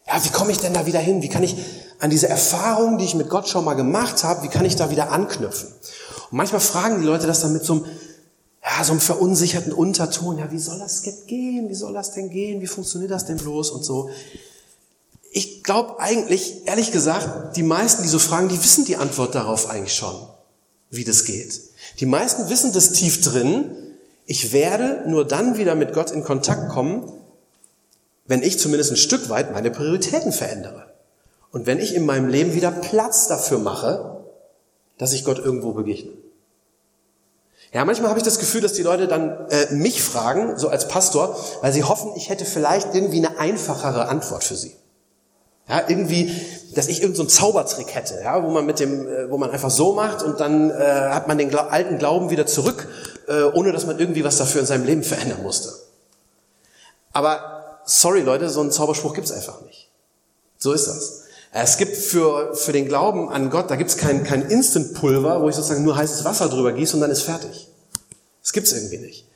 Ja, 0.06 0.23
wie 0.25 0.31
komme 0.31 0.52
ich 0.52 0.58
denn 0.58 0.75
da 0.75 0.87
wieder 0.87 0.99
hin? 0.99 1.23
Wie 1.23 1.29
kann 1.29 1.43
ich 1.43 1.56
an 2.00 2.11
diese 2.11 2.29
Erfahrung, 2.29 2.99
die 2.99 3.05
ich 3.05 3.14
mit 3.14 3.29
Gott 3.29 3.49
schon 3.49 3.64
mal 3.64 3.75
gemacht 3.75 4.25
habe, 4.25 4.43
wie 4.43 4.49
kann 4.49 4.64
ich 4.64 4.76
da 4.76 4.90
wieder 4.90 5.12
anknüpfen? 5.12 5.69
Und 6.31 6.37
manchmal 6.37 6.61
fragen 6.61 7.00
die 7.00 7.06
Leute 7.06 7.26
das 7.26 7.40
dann 7.40 7.52
mit 7.52 7.64
so 7.64 7.75
einem 7.75 7.87
ja, 8.64 8.84
so 8.84 8.92
einem 8.92 9.00
verunsicherten 9.00 9.72
Unterton, 9.72 10.38
ja, 10.38 10.50
wie 10.52 10.58
soll 10.58 10.78
das 10.78 11.02
gehen? 11.02 11.68
Wie 11.68 11.74
soll 11.74 11.92
das 11.94 12.12
denn 12.12 12.30
gehen? 12.30 12.60
Wie 12.60 12.66
funktioniert 12.66 13.10
das 13.10 13.26
denn 13.26 13.38
bloß 13.38 13.70
und 13.70 13.84
so? 13.84 14.10
Ich 15.32 15.64
glaube 15.64 15.98
eigentlich, 15.98 16.66
ehrlich 16.66 16.92
gesagt, 16.92 17.56
die 17.56 17.62
meisten, 17.62 18.02
die 18.02 18.08
so 18.08 18.18
fragen, 18.18 18.48
die 18.48 18.62
wissen 18.62 18.84
die 18.84 18.96
Antwort 18.96 19.34
darauf 19.34 19.68
eigentlich 19.68 19.94
schon, 19.94 20.14
wie 20.90 21.04
das 21.04 21.24
geht. 21.24 21.60
Die 22.00 22.06
meisten 22.06 22.48
wissen 22.50 22.72
das 22.72 22.92
tief 22.92 23.20
drin. 23.22 23.76
Ich 24.26 24.52
werde 24.52 25.02
nur 25.08 25.26
dann 25.26 25.56
wieder 25.56 25.74
mit 25.74 25.92
Gott 25.92 26.10
in 26.10 26.22
Kontakt 26.22 26.69
kommen, 26.69 27.10
wenn 28.26 28.42
ich 28.42 28.58
zumindest 28.58 28.92
ein 28.92 28.96
Stück 28.96 29.28
weit 29.28 29.52
meine 29.52 29.70
Prioritäten 29.70 30.32
verändere. 30.32 30.92
Und 31.50 31.66
wenn 31.66 31.81
ich 31.81 31.94
in 31.94 32.06
meinem 32.06 32.28
Leben 32.28 32.54
wieder 32.54 32.70
Platz 32.70 33.26
dafür 33.26 33.58
mache, 33.58 34.24
dass 34.98 35.12
ich 35.12 35.24
Gott 35.24 35.38
irgendwo 35.38 35.72
begegne. 35.72 36.21
Ja, 37.72 37.86
manchmal 37.86 38.10
habe 38.10 38.19
ich 38.19 38.24
das 38.24 38.38
Gefühl, 38.38 38.60
dass 38.60 38.74
die 38.74 38.82
Leute 38.82 39.08
dann 39.08 39.48
äh, 39.48 39.72
mich 39.72 40.02
fragen, 40.02 40.58
so 40.58 40.69
als 40.69 40.88
Pastor, 40.88 41.36
weil 41.62 41.72
sie 41.72 41.84
hoffen, 41.84 42.12
ich 42.17 42.29
hätte 42.29 42.44
vielleicht 42.44 42.94
irgendwie 42.94 43.24
eine 43.24 43.38
einfachere 43.38 44.08
Antwort 44.08 44.44
für 44.44 44.56
sie. 44.56 44.76
Ja, 45.69 45.82
irgendwie, 45.88 46.34
dass 46.74 46.88
ich 46.88 47.00
irgendeinen 47.00 47.29
so 47.29 47.36
Zaubertrick 47.36 47.94
hätte, 47.94 48.20
ja, 48.22 48.43
wo 48.43 48.50
man 48.50 48.67
mit 48.67 48.79
dem, 48.79 49.06
äh, 49.06 49.31
wo 49.31 49.38
man 49.38 49.50
einfach 49.50 49.70
so 49.70 49.94
macht 49.94 50.22
und 50.22 50.38
dann 50.38 50.70
äh, 50.70 50.74
hat 50.74 51.29
man 51.29 51.38
den 51.38 51.48
Gla 51.48 51.69
alten 51.69 51.96
Glauben 51.96 52.29
wieder 52.29 52.46
zurück, 52.46 52.88
äh, 53.26 53.44
ohne 53.44 53.72
dass 53.72 53.86
man 53.86 53.98
irgendwie 53.98 54.24
was 54.24 54.36
dafür 54.36 54.60
in 54.60 54.67
seinem 54.67 54.84
Leben 54.84 55.02
verändern 55.02 55.43
musste. 55.43 55.72
Aber 57.12 57.79
sorry 57.86 58.20
Leute, 58.20 58.50
so 58.50 58.60
einen 58.60 58.70
Zauberspruch 58.70 59.14
gibt's 59.14 59.32
einfach 59.32 59.62
nicht. 59.62 59.88
So 60.58 60.72
ist 60.72 60.88
das. 60.88 61.21
Es 61.54 61.76
gibt 61.76 61.96
für, 61.96 62.54
für 62.54 62.72
den 62.72 62.88
Glauben 62.88 63.28
an 63.28 63.50
Gott, 63.50 63.70
da 63.70 63.76
gibt 63.76 63.90
es 63.90 63.98
kein, 63.98 64.24
kein 64.24 64.48
Instant-Pulver, 64.48 65.42
wo 65.42 65.50
ich 65.50 65.54
sozusagen 65.54 65.84
nur 65.84 65.96
heißes 65.96 66.24
Wasser 66.24 66.48
drüber 66.48 66.72
gieße 66.72 66.96
und 66.96 67.02
dann 67.02 67.10
ist 67.10 67.22
fertig. 67.22 67.68
Das 68.42 68.54
gibt's 68.54 68.72
irgendwie 68.72 68.98
nicht. 68.98 69.26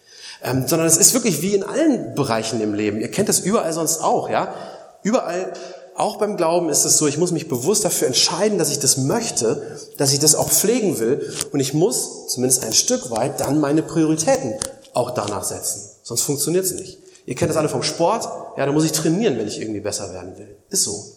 Ähm, 0.43 0.67
sondern 0.67 0.89
es 0.89 0.97
ist 0.97 1.13
wirklich 1.13 1.43
wie 1.43 1.55
in 1.55 1.63
allen 1.63 2.15
Bereichen 2.15 2.61
im 2.63 2.73
Leben. 2.73 3.01
Ihr 3.01 3.11
kennt 3.11 3.29
das 3.29 3.41
überall 3.41 3.73
sonst 3.75 4.03
auch, 4.03 4.31
ja? 4.31 4.55
Überall, 5.03 5.53
auch 5.95 6.17
beim 6.17 6.39
Glauben 6.39 6.71
ist 6.71 6.85
es 6.87 6.97
so, 6.97 7.07
ich 7.07 7.19
muss 7.19 7.33
mich 7.33 7.49
bewusst 7.49 7.85
dafür 7.85 8.07
entscheiden, 8.07 8.59
dass 8.59 8.71
ich 8.71 8.79
das 8.79 8.97
möchte, 8.97 9.79
dass 9.99 10.13
ich 10.13 10.19
das 10.19 10.35
auch 10.35 10.51
pflegen 10.51 10.99
will 10.99 11.31
und 11.53 11.61
ich 11.61 11.75
muss 11.75 12.29
zumindest 12.29 12.65
ein 12.65 12.73
Stück 12.73 13.11
weit 13.11 13.41
dann 13.41 13.61
meine 13.61 13.83
Prioritäten 13.83 14.55
auch 14.95 15.11
danach 15.11 15.45
setzen. 15.45 15.83
Sonst 16.03 16.23
funktioniert's 16.23 16.73
nicht. 16.73 16.99
Ihr 17.27 17.35
kennt 17.35 17.51
das 17.51 17.57
alle 17.59 17.69
vom 17.69 17.83
Sport, 17.83 18.25
ja, 18.57 18.65
da 18.65 18.73
muss 18.73 18.85
ich 18.85 18.93
trainieren, 18.93 19.37
wenn 19.37 19.49
ich 19.49 19.61
irgendwie 19.61 19.81
besser 19.81 20.13
werden 20.15 20.39
will. 20.39 20.57
Ist 20.71 20.85
so. 20.85 21.16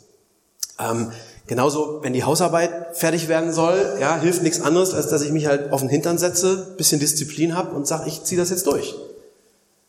Ähm, 0.80 1.12
genauso, 1.48 2.00
wenn 2.02 2.14
die 2.14 2.24
Hausarbeit 2.24 2.98
fertig 2.98 3.28
werden 3.28 3.52
soll, 3.52 3.98
ja, 4.00 4.20
hilft 4.20 4.44
nichts 4.44 4.62
anderes, 4.62 4.94
als 4.94 5.08
dass 5.08 5.22
ich 5.22 5.32
mich 5.32 5.48
halt 5.48 5.72
auf 5.72 5.82
den 5.82 5.90
Hintern 5.90 6.18
setze, 6.18 6.76
bisschen 6.78 7.00
Disziplin 7.00 7.56
habe 7.56 7.76
und 7.76 7.88
sage, 7.88 8.08
ich 8.08 8.24
ziehe 8.24 8.40
das 8.40 8.50
jetzt 8.50 8.66
durch. 8.66 8.96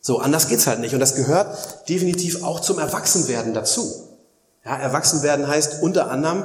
So, 0.01 0.19
anders 0.19 0.49
geht's 0.49 0.67
halt 0.67 0.81
nicht. 0.81 0.95
Und 0.95 1.01
das 1.01 1.15
gehört 1.15 1.89
definitiv 1.89 2.43
auch 2.43 2.61
zum 2.61 2.79
Erwachsenwerden 2.79 3.55
dazu. 3.55 4.09
Ja, 4.65 4.77
Erwachsenwerden 4.77 5.47
heißt 5.47 5.83
unter 5.83 6.11
anderem, 6.11 6.45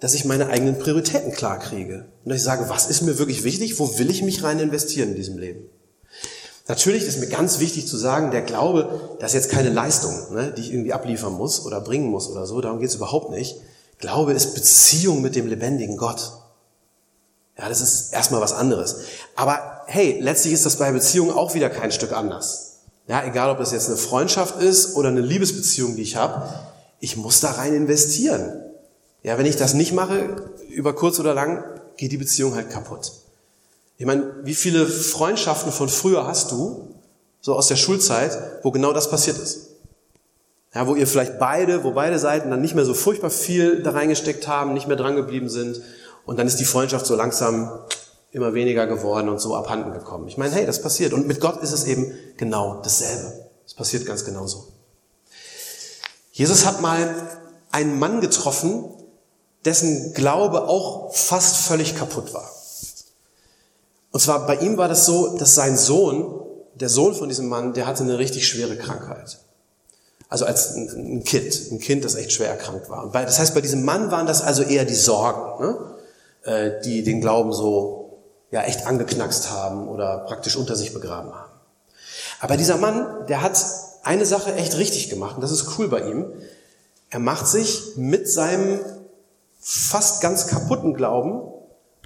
dass 0.00 0.14
ich 0.14 0.24
meine 0.24 0.48
eigenen 0.48 0.78
Prioritäten 0.78 1.32
klar 1.32 1.58
kriege. 1.58 2.06
Und 2.24 2.30
dass 2.30 2.38
ich 2.38 2.44
sage, 2.44 2.68
was 2.68 2.86
ist 2.86 3.02
mir 3.02 3.18
wirklich 3.18 3.44
wichtig? 3.44 3.78
Wo 3.78 3.98
will 3.98 4.10
ich 4.10 4.22
mich 4.22 4.42
rein 4.42 4.58
investieren 4.58 5.10
in 5.10 5.16
diesem 5.16 5.38
Leben? 5.38 5.68
Natürlich 6.66 7.04
ist 7.04 7.20
mir 7.20 7.26
ganz 7.26 7.60
wichtig 7.60 7.86
zu 7.86 7.98
sagen, 7.98 8.30
der 8.30 8.40
Glaube, 8.40 9.16
das 9.20 9.30
ist 9.30 9.44
jetzt 9.44 9.50
keine 9.50 9.68
Leistung, 9.68 10.32
ne, 10.32 10.52
die 10.56 10.62
ich 10.62 10.72
irgendwie 10.72 10.94
abliefern 10.94 11.34
muss 11.34 11.66
oder 11.66 11.80
bringen 11.80 12.08
muss 12.10 12.28
oder 12.30 12.46
so, 12.46 12.60
darum 12.62 12.80
geht 12.80 12.88
es 12.88 12.94
überhaupt 12.94 13.30
nicht. 13.30 13.56
Glaube 13.98 14.32
ist 14.32 14.54
Beziehung 14.54 15.22
mit 15.22 15.36
dem 15.36 15.46
lebendigen 15.46 15.96
Gott. 15.96 16.32
Ja, 17.58 17.68
das 17.68 17.80
ist 17.80 18.12
erstmal 18.12 18.40
was 18.40 18.52
anderes. 18.52 18.96
Aber 19.36 19.82
hey, 19.86 20.18
letztlich 20.20 20.52
ist 20.54 20.66
das 20.66 20.76
bei 20.76 20.90
Beziehungen 20.90 21.30
auch 21.30 21.54
wieder 21.54 21.70
kein 21.70 21.92
Stück 21.92 22.12
anders. 22.12 22.80
Ja, 23.06 23.24
egal 23.24 23.50
ob 23.50 23.58
das 23.58 23.72
jetzt 23.72 23.88
eine 23.88 23.96
Freundschaft 23.96 24.60
ist 24.60 24.96
oder 24.96 25.08
eine 25.08 25.20
Liebesbeziehung, 25.20 25.94
die 25.94 26.02
ich 26.02 26.16
habe, 26.16 26.48
ich 27.00 27.16
muss 27.16 27.40
da 27.40 27.52
rein 27.52 27.74
investieren. 27.74 28.60
Ja, 29.22 29.38
wenn 29.38 29.46
ich 29.46 29.56
das 29.56 29.74
nicht 29.74 29.92
mache, 29.92 30.36
über 30.68 30.94
kurz 30.94 31.20
oder 31.20 31.34
lang, 31.34 31.64
geht 31.96 32.12
die 32.12 32.16
Beziehung 32.16 32.54
halt 32.54 32.70
kaputt. 32.70 33.12
Ich 33.96 34.06
meine, 34.06 34.34
wie 34.42 34.54
viele 34.54 34.86
Freundschaften 34.86 35.70
von 35.70 35.88
früher 35.88 36.26
hast 36.26 36.50
du, 36.50 36.94
so 37.40 37.54
aus 37.54 37.68
der 37.68 37.76
Schulzeit, 37.76 38.36
wo 38.62 38.70
genau 38.70 38.92
das 38.92 39.10
passiert 39.10 39.38
ist? 39.38 39.63
Ja, 40.74 40.88
wo 40.88 40.96
ihr 40.96 41.06
vielleicht 41.06 41.38
beide, 41.38 41.84
wo 41.84 41.92
beide 41.92 42.18
Seiten 42.18 42.50
dann 42.50 42.60
nicht 42.60 42.74
mehr 42.74 42.84
so 42.84 42.94
furchtbar 42.94 43.30
viel 43.30 43.82
da 43.82 43.92
reingesteckt 43.92 44.48
haben, 44.48 44.74
nicht 44.74 44.88
mehr 44.88 44.96
dran 44.96 45.14
geblieben 45.14 45.48
sind 45.48 45.80
und 46.26 46.38
dann 46.38 46.46
ist 46.46 46.58
die 46.58 46.64
Freundschaft 46.64 47.06
so 47.06 47.14
langsam 47.14 47.78
immer 48.32 48.54
weniger 48.54 48.88
geworden 48.88 49.28
und 49.28 49.38
so 49.40 49.54
abhanden 49.54 49.92
gekommen. 49.92 50.26
Ich 50.26 50.36
meine, 50.36 50.52
hey, 50.52 50.66
das 50.66 50.82
passiert 50.82 51.12
und 51.12 51.28
mit 51.28 51.40
Gott 51.40 51.62
ist 51.62 51.70
es 51.70 51.84
eben 51.84 52.12
genau 52.36 52.80
dasselbe. 52.82 53.46
Es 53.64 53.74
passiert 53.74 54.04
ganz 54.04 54.24
genauso. 54.24 54.66
Jesus 56.32 56.66
hat 56.66 56.80
mal 56.80 57.14
einen 57.70 57.96
Mann 58.00 58.20
getroffen, 58.20 58.86
dessen 59.64 60.12
Glaube 60.14 60.66
auch 60.66 61.14
fast 61.14 61.56
völlig 61.56 61.96
kaputt 61.96 62.34
war. 62.34 62.50
Und 64.10 64.20
zwar 64.20 64.46
bei 64.46 64.56
ihm 64.56 64.76
war 64.76 64.88
das 64.88 65.06
so, 65.06 65.38
dass 65.38 65.54
sein 65.54 65.76
Sohn, 65.76 66.40
der 66.74 66.88
Sohn 66.88 67.14
von 67.14 67.28
diesem 67.28 67.48
Mann, 67.48 67.74
der 67.74 67.86
hatte 67.86 68.02
eine 68.02 68.18
richtig 68.18 68.48
schwere 68.48 68.76
Krankheit. 68.76 69.38
Also 70.34 70.46
als 70.46 70.74
ein 70.74 71.22
Kind, 71.22 71.70
ein 71.70 71.78
Kind, 71.78 72.04
das 72.04 72.16
echt 72.16 72.32
schwer 72.32 72.48
erkrankt 72.48 72.90
war. 72.90 73.08
Das 73.12 73.38
heißt, 73.38 73.54
bei 73.54 73.60
diesem 73.60 73.84
Mann 73.84 74.10
waren 74.10 74.26
das 74.26 74.42
also 74.42 74.64
eher 74.64 74.84
die 74.84 74.96
Sorgen, 74.96 75.64
ne? 75.64 75.76
äh, 76.42 76.82
die 76.82 77.04
den 77.04 77.20
Glauben 77.20 77.52
so 77.52 78.18
ja 78.50 78.62
echt 78.64 78.84
angeknackst 78.84 79.52
haben 79.52 79.86
oder 79.86 80.24
praktisch 80.26 80.56
unter 80.56 80.74
sich 80.74 80.92
begraben 80.92 81.32
haben. 81.32 81.52
Aber 82.40 82.56
dieser 82.56 82.78
Mann, 82.78 83.06
der 83.28 83.42
hat 83.42 83.64
eine 84.02 84.26
Sache 84.26 84.52
echt 84.54 84.76
richtig 84.76 85.08
gemacht 85.08 85.36
und 85.36 85.40
das 85.40 85.52
ist 85.52 85.78
cool 85.78 85.86
bei 85.86 86.00
ihm. 86.00 86.32
Er 87.10 87.20
macht 87.20 87.46
sich 87.46 87.92
mit 87.94 88.28
seinem 88.28 88.80
fast 89.60 90.20
ganz 90.20 90.48
kaputten 90.48 90.94
Glauben, 90.94 91.42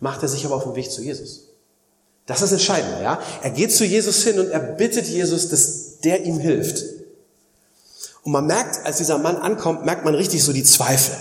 macht 0.02 0.22
er 0.22 0.28
sich 0.28 0.44
aber 0.44 0.56
auf 0.56 0.64
den 0.64 0.74
Weg 0.74 0.92
zu 0.92 1.00
Jesus. 1.00 1.44
Das 2.26 2.42
ist 2.42 2.52
entscheidend, 2.52 3.00
ja. 3.02 3.22
Er 3.42 3.50
geht 3.52 3.72
zu 3.72 3.86
Jesus 3.86 4.22
hin 4.22 4.38
und 4.38 4.50
er 4.50 4.60
bittet 4.60 5.06
Jesus, 5.06 5.48
dass 5.48 6.00
der 6.00 6.26
ihm 6.26 6.38
hilft. 6.38 6.97
Und 8.22 8.32
man 8.32 8.46
merkt, 8.46 8.84
als 8.84 8.98
dieser 8.98 9.18
Mann 9.18 9.36
ankommt, 9.36 9.84
merkt 9.84 10.04
man 10.04 10.14
richtig 10.14 10.44
so 10.44 10.52
die 10.52 10.64
Zweifel, 10.64 11.14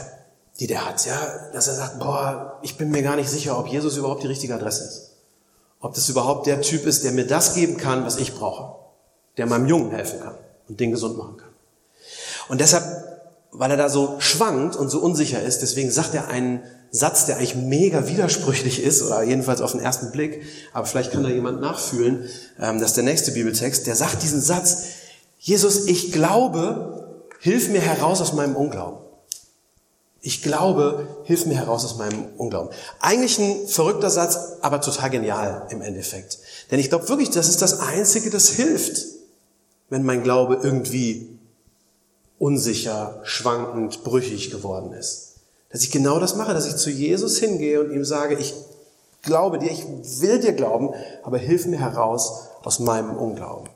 die 0.59 0.67
der 0.67 0.85
hat, 0.85 1.05
ja. 1.05 1.19
Dass 1.53 1.67
er 1.67 1.75
sagt, 1.75 1.99
boah, 1.99 2.59
ich 2.61 2.77
bin 2.77 2.89
mir 2.89 3.03
gar 3.03 3.15
nicht 3.15 3.29
sicher, 3.29 3.57
ob 3.57 3.67
Jesus 3.67 3.97
überhaupt 3.97 4.23
die 4.23 4.27
richtige 4.27 4.55
Adresse 4.55 4.83
ist. 4.83 5.11
Ob 5.79 5.93
das 5.93 6.09
überhaupt 6.09 6.47
der 6.47 6.61
Typ 6.61 6.85
ist, 6.85 7.03
der 7.03 7.11
mir 7.11 7.27
das 7.27 7.53
geben 7.53 7.77
kann, 7.77 8.05
was 8.05 8.17
ich 8.17 8.35
brauche. 8.35 8.75
Der 9.37 9.45
meinem 9.45 9.67
Jungen 9.67 9.91
helfen 9.91 10.19
kann 10.21 10.35
und 10.67 10.79
den 10.79 10.91
gesund 10.91 11.17
machen 11.17 11.37
kann. 11.37 11.49
Und 12.49 12.61
deshalb, 12.61 12.83
weil 13.51 13.71
er 13.71 13.77
da 13.77 13.89
so 13.89 14.15
schwankt 14.19 14.75
und 14.75 14.89
so 14.89 14.99
unsicher 14.99 15.41
ist, 15.41 15.61
deswegen 15.61 15.91
sagt 15.91 16.15
er 16.15 16.27
einen 16.29 16.63
Satz, 16.89 17.25
der 17.25 17.37
eigentlich 17.37 17.55
mega 17.55 18.07
widersprüchlich 18.07 18.81
ist, 18.81 19.01
oder 19.01 19.21
jedenfalls 19.23 19.61
auf 19.61 19.73
den 19.73 19.81
ersten 19.81 20.11
Blick, 20.11 20.43
aber 20.73 20.85
vielleicht 20.85 21.11
kann 21.11 21.23
da 21.23 21.29
jemand 21.29 21.59
nachfühlen, 21.59 22.29
ähm, 22.59 22.79
das 22.79 22.91
ist 22.91 22.97
der 22.97 23.03
nächste 23.03 23.31
Bibeltext, 23.31 23.87
der 23.87 23.95
sagt 23.95 24.23
diesen 24.23 24.41
Satz, 24.41 24.83
Jesus, 25.47 25.85
ich 25.85 26.11
glaube, 26.11 27.23
hilf 27.39 27.69
mir 27.69 27.79
heraus 27.79 28.19
aus 28.19 28.33
meinem 28.33 28.57
Unglauben. 28.57 28.99
Ich 30.19 30.43
glaube, 30.43 31.07
hilf 31.23 31.45
mir 31.45 31.55
heraus 31.55 31.85
aus 31.85 31.95
meinem 31.95 32.25
Unglauben. 32.35 32.69
Eigentlich 32.99 33.39
ein 33.39 33.65
verrückter 33.65 34.09
Satz, 34.09 34.57
aber 34.59 34.81
total 34.81 35.09
genial 35.09 35.65
im 35.69 35.81
Endeffekt. 35.81 36.39
Denn 36.69 36.81
ich 36.81 36.89
glaube 36.89 37.07
wirklich, 37.07 37.29
das 37.29 37.47
ist 37.47 37.61
das 37.61 37.79
Einzige, 37.79 38.29
das 38.29 38.49
hilft, 38.49 39.05
wenn 39.89 40.03
mein 40.03 40.21
Glaube 40.21 40.59
irgendwie 40.61 41.39
unsicher, 42.39 43.21
schwankend, 43.23 44.03
brüchig 44.03 44.51
geworden 44.51 44.91
ist. 44.91 45.35
Dass 45.69 45.81
ich 45.81 45.91
genau 45.91 46.19
das 46.19 46.35
mache, 46.35 46.53
dass 46.53 46.67
ich 46.67 46.75
zu 46.75 46.89
Jesus 46.89 47.37
hingehe 47.39 47.79
und 47.79 47.93
ihm 47.93 48.03
sage, 48.03 48.35
ich 48.35 48.53
glaube 49.21 49.59
dir, 49.59 49.71
ich 49.71 49.85
will 50.19 50.41
dir 50.41 50.51
glauben, 50.51 50.89
aber 51.23 51.37
hilf 51.37 51.67
mir 51.67 51.79
heraus 51.79 52.49
aus 52.63 52.79
meinem 52.79 53.15
Unglauben. 53.15 53.69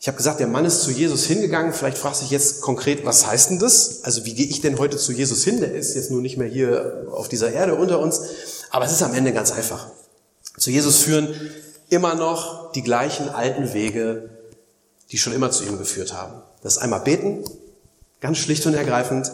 Ich 0.00 0.06
habe 0.06 0.16
gesagt, 0.16 0.38
der 0.38 0.46
Mann 0.46 0.64
ist 0.64 0.82
zu 0.82 0.92
Jesus 0.92 1.24
hingegangen. 1.24 1.72
Vielleicht 1.72 1.98
fragst 1.98 2.20
du 2.20 2.24
dich 2.24 2.30
jetzt 2.30 2.60
konkret, 2.60 3.04
was 3.04 3.26
heißt 3.26 3.50
denn 3.50 3.58
das? 3.58 4.04
Also 4.04 4.24
wie 4.24 4.34
gehe 4.34 4.46
ich 4.46 4.60
denn 4.60 4.78
heute 4.78 4.96
zu 4.96 5.12
Jesus 5.12 5.42
hin? 5.42 5.60
Der 5.60 5.74
ist 5.74 5.94
jetzt 5.94 6.10
nur 6.10 6.22
nicht 6.22 6.36
mehr 6.36 6.46
hier 6.46 7.06
auf 7.10 7.28
dieser 7.28 7.52
Erde 7.52 7.74
unter 7.74 7.98
uns. 7.98 8.20
Aber 8.70 8.84
es 8.84 8.92
ist 8.92 9.02
am 9.02 9.14
Ende 9.14 9.32
ganz 9.32 9.50
einfach. 9.50 9.90
Zu 10.56 10.70
Jesus 10.70 10.98
führen 10.98 11.34
immer 11.88 12.14
noch 12.14 12.70
die 12.72 12.82
gleichen 12.82 13.28
alten 13.28 13.72
Wege, 13.72 14.30
die 15.10 15.18
schon 15.18 15.32
immer 15.32 15.50
zu 15.50 15.64
ihm 15.64 15.78
geführt 15.78 16.12
haben. 16.12 16.42
Das 16.62 16.76
ist 16.76 16.78
einmal 16.78 17.00
beten, 17.00 17.44
ganz 18.20 18.38
schlicht 18.38 18.66
und 18.66 18.74
ergreifend. 18.74 19.32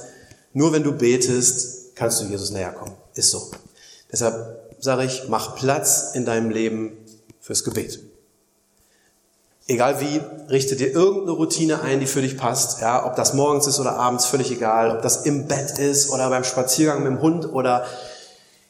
Nur 0.54 0.72
wenn 0.72 0.82
du 0.82 0.92
betest, 0.92 1.94
kannst 1.94 2.22
du 2.22 2.26
Jesus 2.26 2.50
näher 2.50 2.72
kommen. 2.72 2.94
Ist 3.14 3.30
so. 3.30 3.50
Deshalb 4.10 4.58
sage 4.80 5.04
ich, 5.04 5.24
mach 5.28 5.56
Platz 5.56 6.12
in 6.14 6.24
deinem 6.24 6.50
Leben 6.50 6.96
fürs 7.40 7.64
Gebet. 7.64 8.00
Egal 9.66 10.00
wie, 10.00 10.20
richte 10.50 10.76
dir 10.76 10.92
irgendeine 10.92 11.32
Routine 11.32 11.80
ein, 11.80 11.98
die 11.98 12.06
für 12.06 12.20
dich 12.20 12.36
passt. 12.36 12.80
Ja, 12.82 13.06
ob 13.06 13.16
das 13.16 13.32
morgens 13.32 13.66
ist 13.66 13.80
oder 13.80 13.96
abends, 13.96 14.26
völlig 14.26 14.50
egal. 14.50 14.94
Ob 14.94 15.00
das 15.00 15.24
im 15.24 15.46
Bett 15.46 15.78
ist 15.78 16.10
oder 16.10 16.28
beim 16.28 16.44
Spaziergang 16.44 17.02
mit 17.02 17.12
dem 17.12 17.22
Hund 17.22 17.50
oder, 17.50 17.86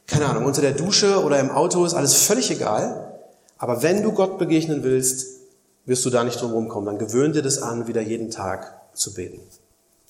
keine 0.06 0.26
Ahnung, 0.26 0.44
unter 0.44 0.60
der 0.60 0.72
Dusche 0.72 1.24
oder 1.24 1.40
im 1.40 1.50
Auto 1.50 1.84
ist 1.84 1.94
alles 1.94 2.14
völlig 2.14 2.50
egal. 2.50 3.18
Aber 3.58 3.82
wenn 3.82 4.02
du 4.02 4.12
Gott 4.12 4.38
begegnen 4.38 4.84
willst, 4.84 5.26
wirst 5.84 6.04
du 6.04 6.10
da 6.10 6.22
nicht 6.22 6.40
drum 6.40 6.52
rumkommen. 6.52 6.86
Dann 6.86 6.98
gewöhn 6.98 7.32
dir 7.32 7.42
das 7.42 7.60
an, 7.60 7.88
wieder 7.88 8.00
jeden 8.00 8.30
Tag 8.30 8.80
zu 8.94 9.14
beten. 9.14 9.40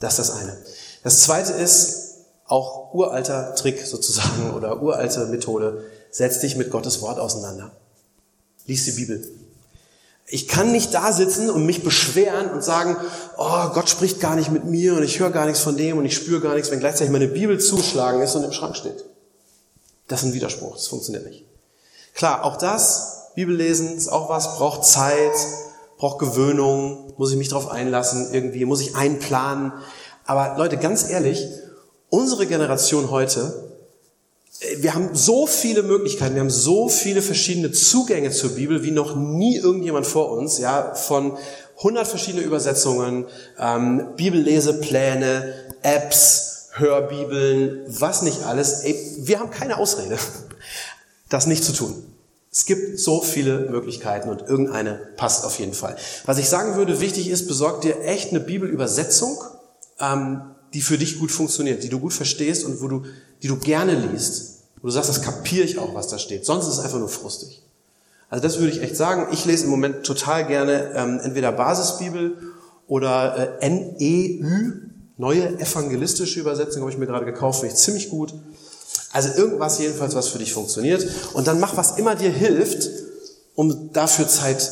Das 0.01 0.19
ist 0.19 0.29
das 0.29 0.37
eine. 0.37 0.59
Das 1.03 1.23
zweite 1.23 1.53
ist 1.55 2.17
auch 2.47 2.93
uralter 2.93 3.55
Trick 3.55 3.87
sozusagen 3.87 4.53
oder 4.57 4.83
uralte 4.83 5.25
Methode. 5.27 5.83
Setz 6.11 6.41
dich 6.41 6.57
mit 6.57 6.71
Gottes 6.71 7.01
Wort 7.01 7.19
auseinander. 7.19 7.71
Lies 8.67 8.85
die 8.85 8.93
Bibel. 8.93 9.27
Ich 10.27 10.49
kann 10.49 10.73
nicht 10.73 10.95
da 10.95 11.13
sitzen 11.13 11.51
und 11.51 11.67
mich 11.67 11.85
beschweren 11.85 12.51
und 12.51 12.65
sagen, 12.65 12.97
oh, 13.37 13.69
Gott 13.75 13.91
spricht 13.91 14.21
gar 14.21 14.37
nicht 14.37 14.51
mit 14.51 14.65
mir 14.65 14.95
und 14.95 15.03
ich 15.03 15.21
höre 15.21 15.31
gar 15.31 15.45
nichts 15.45 15.61
von 15.61 15.77
dem 15.77 15.99
und 15.99 16.05
ich 16.07 16.15
spüre 16.15 16.41
gar 16.41 16.55
nichts, 16.55 16.71
wenn 16.71 16.81
gleichzeitig 16.81 17.13
meine 17.13 17.29
Bibel 17.29 17.61
zuschlagen 17.61 18.23
ist 18.23 18.35
und 18.35 18.45
im 18.45 18.53
Schrank 18.53 18.77
steht. 18.77 19.05
Das 20.09 20.23
ist 20.23 20.29
ein 20.29 20.35
Widerspruch, 20.35 20.75
das 20.77 20.87
funktioniert 20.87 21.27
nicht. 21.27 21.45
Klar, 22.15 22.45
auch 22.45 22.57
das, 22.57 23.33
Bibellesen 23.35 23.97
ist 23.97 24.09
auch 24.09 24.29
was, 24.29 24.57
braucht 24.57 24.85
Zeit, 24.85 25.33
braucht 25.99 26.19
Gewöhnung, 26.19 27.13
muss 27.17 27.31
ich 27.31 27.37
mich 27.37 27.49
darauf 27.49 27.71
einlassen, 27.71 28.33
irgendwie 28.33 28.65
muss 28.65 28.81
ich 28.81 28.97
einplanen. 28.97 29.73
Aber 30.25 30.57
Leute, 30.57 30.77
ganz 30.77 31.09
ehrlich, 31.09 31.47
unsere 32.09 32.47
Generation 32.47 33.11
heute, 33.11 33.64
wir 34.79 34.95
haben 34.95 35.11
so 35.13 35.47
viele 35.47 35.83
Möglichkeiten, 35.83 36.35
wir 36.35 36.41
haben 36.41 36.51
so 36.51 36.89
viele 36.89 37.23
verschiedene 37.23 37.73
Zugänge 37.73 38.31
zur 38.31 38.51
Bibel, 38.51 38.83
wie 38.83 38.91
noch 38.91 39.17
nie 39.17 39.57
irgendjemand 39.57 40.07
vor 40.07 40.31
uns, 40.31 40.59
ja, 40.59 40.95
von 40.95 41.37
100 41.79 42.07
verschiedene 42.07 42.43
Übersetzungen, 42.43 43.27
ähm, 43.59 44.09
Bibellesepläne, 44.17 45.55
Apps, 45.83 46.69
Hörbibeln, 46.73 47.83
was 47.87 48.23
nicht 48.23 48.43
alles. 48.45 48.81
Ey, 48.81 48.97
wir 49.19 49.41
haben 49.41 49.51
keine 49.51 49.79
Ausrede, 49.79 50.19
das 51.29 51.47
nicht 51.47 51.65
zu 51.65 51.73
tun. 51.73 51.95
Es 52.51 52.67
gibt 52.67 53.01
so 53.01 53.21
viele 53.21 53.69
Möglichkeiten 53.71 54.29
und 54.29 54.43
irgendeine 54.43 55.01
passt 55.17 55.45
auf 55.45 55.59
jeden 55.59 55.75
Fall. 55.75 55.97
Was 56.25 56.39
ich 56.39 56.49
sagen 56.49 56.77
würde, 56.77 57.01
wichtig 57.01 57.29
ist, 57.29 57.49
besorg 57.49 57.81
dir 57.81 58.01
echt 58.05 58.31
eine 58.31 58.39
Bibelübersetzung, 58.39 59.43
ähm, 59.99 60.43
die 60.73 60.81
für 60.81 60.97
dich 60.97 61.19
gut 61.19 61.33
funktioniert, 61.33 61.83
die 61.83 61.89
du 61.89 61.99
gut 61.99 62.13
verstehst 62.13 62.65
und 62.65 62.81
wo 62.81 62.87
du, 62.87 63.03
die 63.43 63.49
du 63.49 63.57
gerne 63.57 63.95
liest. 63.95 64.54
Wo 64.85 64.89
du 64.89 64.93
sagst, 64.93 65.09
das 65.09 65.23
kapiere 65.23 65.65
ich 65.65 65.79
auch, 65.79 65.95
was 65.95 66.09
da 66.09 66.19
steht. 66.19 66.45
Sonst 66.45 66.67
ist 66.67 66.75
es 66.75 66.81
einfach 66.81 66.99
nur 66.99 67.09
frustig. 67.09 67.63
Also 68.29 68.43
das 68.43 68.59
würde 68.59 68.71
ich 68.71 68.83
echt 68.83 68.97
sagen. 68.97 69.29
Ich 69.33 69.47
lese 69.47 69.65
im 69.65 69.71
Moment 69.71 70.05
total 70.05 70.47
gerne 70.47 70.93
ähm, 70.95 71.21
entweder 71.25 71.53
Basisbibel 71.53 72.37
oder 72.87 73.57
äh, 73.63 73.71
NEÜ, 73.71 74.43
neue 75.17 75.59
evangelistische 75.59 76.39
Übersetzung, 76.39 76.83
habe 76.83 76.93
ich 76.93 76.99
mir 76.99 77.07
gerade 77.07 77.25
gekauft, 77.25 77.61
finde 77.61 77.75
ich 77.75 77.81
ziemlich 77.81 78.11
gut. 78.11 78.35
Also 79.11 79.31
irgendwas 79.31 79.79
jedenfalls, 79.79 80.15
was 80.17 80.29
für 80.29 80.37
dich 80.39 80.53
funktioniert. 80.53 81.09
Und 81.33 81.47
dann 81.47 81.61
mach, 81.61 81.79
was 81.79 81.97
immer 81.97 82.15
dir 82.15 82.31
hilft, 82.31 82.91
um 83.55 83.91
dafür 83.95 84.29
Zeit 84.29 84.71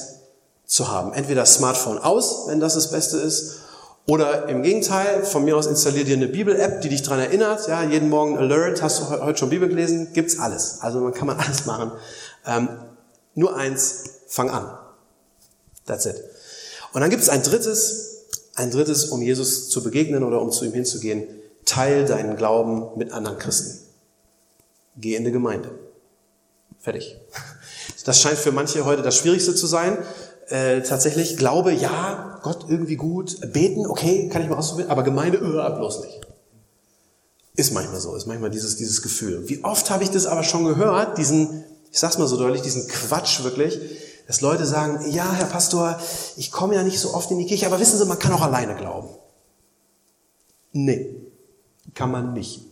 zu 0.66 0.88
haben. 0.88 1.14
Entweder 1.14 1.47
Smartphone 1.47 1.97
aus, 1.97 2.49
wenn 2.49 2.61
das 2.61 2.75
das 2.75 2.90
Beste 2.90 3.16
ist, 3.16 3.61
oder 4.06 4.49
im 4.49 4.62
Gegenteil, 4.62 5.25
von 5.25 5.44
mir 5.44 5.56
aus 5.56 5.66
installier 5.66 6.04
dir 6.04 6.16
eine 6.16 6.28
Bibel-App, 6.28 6.80
die 6.80 6.88
dich 6.88 7.02
dran 7.02 7.21
erinnert. 7.21 7.68
Ja, 7.68 7.85
jeden 7.85 8.09
Morgen 8.09 8.37
Alert, 8.37 8.82
hast 8.82 9.00
du 9.00 9.11
heute 9.11 9.38
schon 9.38 9.50
Bibel 9.50 9.68
gelesen? 9.68 10.12
Gibt's 10.12 10.38
alles. 10.38 10.78
Also 10.80 11.00
man 11.00 11.14
kann 11.14 11.26
man 11.28 11.38
alles 11.38 11.66
machen. 11.66 11.92
Ähm, 12.44 12.68
nur 13.35 13.56
eins, 13.56 14.04
fang 14.26 14.50
an. 14.50 14.76
That's 15.87 16.06
it. 16.06 16.16
Und 16.92 17.00
dann 17.00 17.11
gibt 17.11 17.23
es 17.23 17.28
ein 17.28 17.42
drittes, 17.42 18.26
ein 18.54 18.71
drittes, 18.71 19.06
um 19.06 19.23
Jesus 19.23 19.71
zu 19.71 19.82
begegnen 19.82 20.25
oder 20.25 20.40
um 20.40 20.50
zu 20.50 20.64
ihm 20.64 20.73
hinzugehen. 20.73 21.26
Teil 21.64 22.04
deinen 22.04 22.37
Glauben 22.37 22.99
mit 22.99 23.12
anderen 23.12 23.38
Christen. 23.38 23.78
Geh 24.97 25.14
in 25.14 25.25
die 25.25 25.32
Gemeinde. 25.32 25.71
Fertig. 26.80 27.16
Das 28.04 28.21
scheint 28.21 28.38
für 28.38 28.52
manche 28.52 28.85
heute 28.85 29.02
das 29.02 29.16
Schwierigste 29.16 29.54
zu 29.54 29.66
sein. 29.66 29.97
Äh, 30.49 30.82
tatsächlich 30.82 31.37
Glaube, 31.37 31.73
ja, 31.73 32.40
Gott 32.42 32.51
irgendwie 32.69 32.97
gut. 32.97 33.38
Beten, 33.52 33.87
okay, 33.87 34.28
kann 34.28 34.42
ich 34.42 34.49
mal 34.49 34.57
ausprobieren, 34.57 34.90
aber 34.90 35.02
Gemeinde, 35.02 35.38
äh, 35.38 35.76
bloß 35.76 36.00
nicht. 36.00 36.21
Ist 37.54 37.73
manchmal 37.73 38.00
so, 38.00 38.14
ist 38.16 38.26
manchmal 38.26 38.50
dieses, 38.50 38.76
dieses 38.76 39.02
Gefühl. 39.02 39.49
Wie 39.49 39.62
oft 39.62 39.90
habe 39.90 40.04
ich 40.04 40.11
das 40.11 40.26
aber 40.26 40.42
schon 40.42 40.64
gehört, 40.64 41.19
diesen, 41.19 41.64
ich 41.90 41.99
sag's 41.99 42.19
mal 42.19 42.26
so 42.26 42.38
deutlich, 42.38 42.62
diesen 42.62 42.88
Quatsch 42.88 43.42
wirklich, 43.42 43.78
dass 44.26 44.40
Leute 44.40 44.64
sagen, 44.64 45.11
ja, 45.11 45.31
Herr 45.33 45.47
Pastor, 45.47 46.00
ich 46.37 46.50
komme 46.50 46.75
ja 46.75 46.83
nicht 46.83 46.99
so 46.99 47.12
oft 47.12 47.31
in 47.31 47.38
die 47.38 47.47
Kirche, 47.47 47.66
aber 47.66 47.78
wissen 47.78 47.99
Sie, 47.99 48.07
man 48.07 48.19
kann 48.19 48.33
auch 48.33 48.40
alleine 48.40 48.75
glauben. 48.75 49.09
Nee, 50.73 51.14
kann 51.95 52.11
man 52.11 52.33
nicht. 52.33 52.62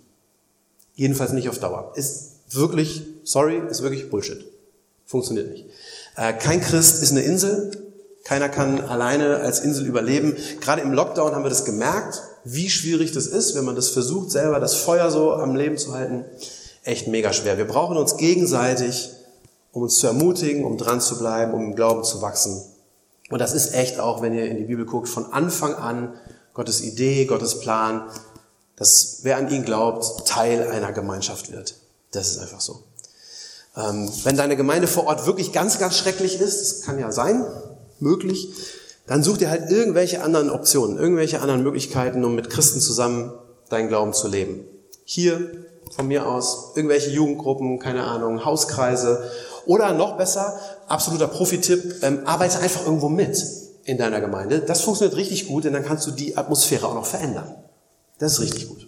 Jedenfalls 0.95 1.33
nicht 1.33 1.49
auf 1.49 1.59
Dauer. 1.59 1.93
Ist 1.97 2.37
wirklich, 2.51 3.03
sorry, 3.25 3.61
ist 3.69 3.83
wirklich 3.83 4.09
Bullshit. 4.09 4.45
Funktioniert 5.05 5.51
nicht. 5.51 5.67
Äh, 6.17 6.33
kein 6.35 6.61
Christ 6.61 7.03
ist 7.03 7.11
eine 7.11 7.23
Insel. 7.23 7.71
Keiner 8.25 8.49
kann 8.49 8.81
alleine 8.81 9.39
als 9.39 9.61
Insel 9.61 9.87
überleben. 9.87 10.37
Gerade 10.61 10.83
im 10.83 10.93
Lockdown 10.93 11.35
haben 11.35 11.43
wir 11.43 11.51
das 11.51 11.65
gemerkt, 11.65 12.23
wie 12.45 12.71
schwierig 12.71 13.13
das 13.13 13.27
ist, 13.27 13.55
wenn 13.55 13.65
man 13.65 13.77
das 13.77 13.89
versucht, 13.89 14.31
selber 14.31 14.61
das 14.61 14.75
Feuer 14.75 15.11
so 15.11 15.33
am 15.35 15.55
Leben 15.55 15.79
zu 15.79 15.95
halten. 15.95 16.25
Echt 16.85 17.09
mega 17.09 17.33
schwer. 17.33 17.59
Wir 17.59 17.67
brauchen 17.67 17.97
uns 17.97 18.17
gegenseitig, 18.17 19.11
um 19.73 19.83
uns 19.83 19.97
zu 19.97 20.07
ermutigen, 20.07 20.65
um 20.65 20.79
dran 20.79 21.01
zu 21.01 21.19
bleiben, 21.19 21.55
um 21.55 21.65
im 21.65 21.75
Glauben 21.77 22.05
zu 22.05 22.23
wachsen. 22.23 22.63
Und 23.31 23.39
das 23.39 23.53
ist 23.53 23.75
echt 23.75 24.01
auch, 24.01 24.23
wenn 24.23 24.35
ihr 24.35 24.47
in 24.47 24.57
die 24.57 24.65
Bibel 24.65 24.85
guckt, 24.85 25.09
von 25.09 25.33
Anfang 25.33 25.75
an 25.75 26.15
Gottes 26.55 26.81
Idee, 26.81 27.27
Gottes 27.27 27.61
Plan, 27.61 28.03
dass 28.77 29.21
wer 29.23 29.37
an 29.37 29.51
ihn 29.51 29.65
glaubt, 29.65 30.27
Teil 30.27 30.69
einer 30.69 30.93
Gemeinschaft 30.93 31.53
wird. 31.53 31.75
Das 32.13 32.31
ist 32.31 32.39
einfach 32.39 32.61
so. 32.61 32.83
Ähm, 33.77 34.11
wenn 34.25 34.37
deine 34.37 34.57
Gemeinde 34.57 34.89
vor 34.89 35.07
Ort 35.07 35.27
wirklich 35.27 35.53
ganz, 35.53 35.79
ganz 35.79 35.97
schrecklich 35.97 36.41
ist, 36.41 36.61
das 36.61 36.83
kann 36.83 36.99
ja 36.99 37.13
sein, 37.13 37.47
möglich, 38.01 38.49
dann 39.07 39.23
such 39.23 39.39
dir 39.39 39.51
halt 39.51 39.71
irgendwelche 39.71 40.23
anderen 40.23 40.51
Optionen, 40.51 40.99
irgendwelche 40.99 41.41
anderen 41.41 41.63
Möglichkeiten, 41.63 42.25
um 42.25 42.35
mit 42.35 42.51
Christen 42.51 42.81
zusammen 42.81 43.33
deinen 43.69 43.89
Glauben 43.89 44.13
zu 44.13 44.29
leben. 44.29 44.65
Hier 45.05 45.51
von 45.91 46.07
mir 46.07 46.27
aus 46.27 46.73
irgendwelche 46.77 47.11
Jugendgruppen, 47.11 47.79
keine 47.79 48.05
Ahnung, 48.05 48.45
Hauskreise 48.45 49.31
oder 49.67 49.93
noch 49.93 50.17
besser, 50.17 50.59
absoluter 50.87 51.29
Profi-Tipp, 51.29 51.97
ähm, 52.03 52.23
arbeite 52.25 52.61
einfach 52.61 52.85
irgendwo 52.85 53.09
mit 53.09 53.43
in 53.85 53.99
deiner 53.99 54.21
Gemeinde. 54.21 54.61
Das 54.61 54.83
funktioniert 54.83 55.17
richtig 55.17 55.49
gut, 55.49 55.65
denn 55.65 55.73
dann 55.73 55.85
kannst 55.85 56.07
du 56.07 56.13
die 56.13 56.37
Atmosphäre 56.37 56.87
auch 56.87 56.95
noch 56.95 57.07
verändern. 57.07 57.55
Das 58.19 58.35
ist 58.35 58.41
richtig 58.41 58.69
gut. 58.69 58.87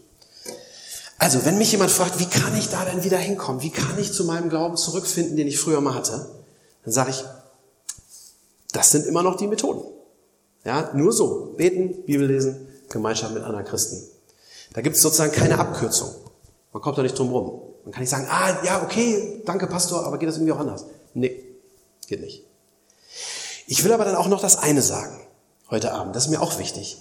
Also, 1.18 1.44
wenn 1.44 1.58
mich 1.58 1.72
jemand 1.72 1.90
fragt, 1.90 2.18
wie 2.18 2.26
kann 2.26 2.56
ich 2.58 2.68
da 2.68 2.84
denn 2.84 3.04
wieder 3.04 3.18
hinkommen? 3.18 3.62
Wie 3.62 3.70
kann 3.70 3.98
ich 3.98 4.12
zu 4.12 4.24
meinem 4.24 4.48
Glauben 4.48 4.76
zurückfinden, 4.76 5.36
den 5.36 5.46
ich 5.46 5.58
früher 5.58 5.80
mal 5.80 5.94
hatte? 5.94 6.28
Dann 6.84 6.92
sage 6.92 7.10
ich, 7.10 7.24
das 8.72 8.90
sind 8.90 9.06
immer 9.06 9.22
noch 9.22 9.36
die 9.36 9.46
Methoden. 9.46 9.82
Ja, 10.64 10.90
nur 10.94 11.12
so. 11.12 11.54
Beten, 11.56 12.04
Bibel 12.04 12.26
lesen, 12.26 12.68
Gemeinschaft 12.88 13.34
mit 13.34 13.42
anderen 13.42 13.64
Christen. 13.64 14.02
Da 14.72 14.80
gibt 14.80 14.96
es 14.96 15.02
sozusagen 15.02 15.32
keine 15.32 15.58
Abkürzung. 15.58 16.10
Man 16.72 16.82
kommt 16.82 16.98
da 16.98 17.02
nicht 17.02 17.18
drum 17.18 17.30
rum. 17.30 17.62
Man 17.84 17.92
kann 17.92 18.00
nicht 18.00 18.10
sagen, 18.10 18.26
ah, 18.30 18.64
ja, 18.64 18.82
okay, 18.82 19.42
danke 19.44 19.66
Pastor, 19.66 20.06
aber 20.06 20.18
geht 20.18 20.28
das 20.28 20.36
irgendwie 20.36 20.52
auch 20.52 20.60
anders? 20.60 20.86
Nee, 21.14 21.44
geht 22.06 22.20
nicht. 22.20 22.44
Ich 23.66 23.84
will 23.84 23.92
aber 23.92 24.04
dann 24.04 24.16
auch 24.16 24.28
noch 24.28 24.40
das 24.40 24.58
eine 24.58 24.82
sagen, 24.82 25.20
heute 25.70 25.92
Abend. 25.92 26.14
Das 26.14 26.24
ist 26.24 26.30
mir 26.30 26.40
auch 26.40 26.58
wichtig. 26.58 26.98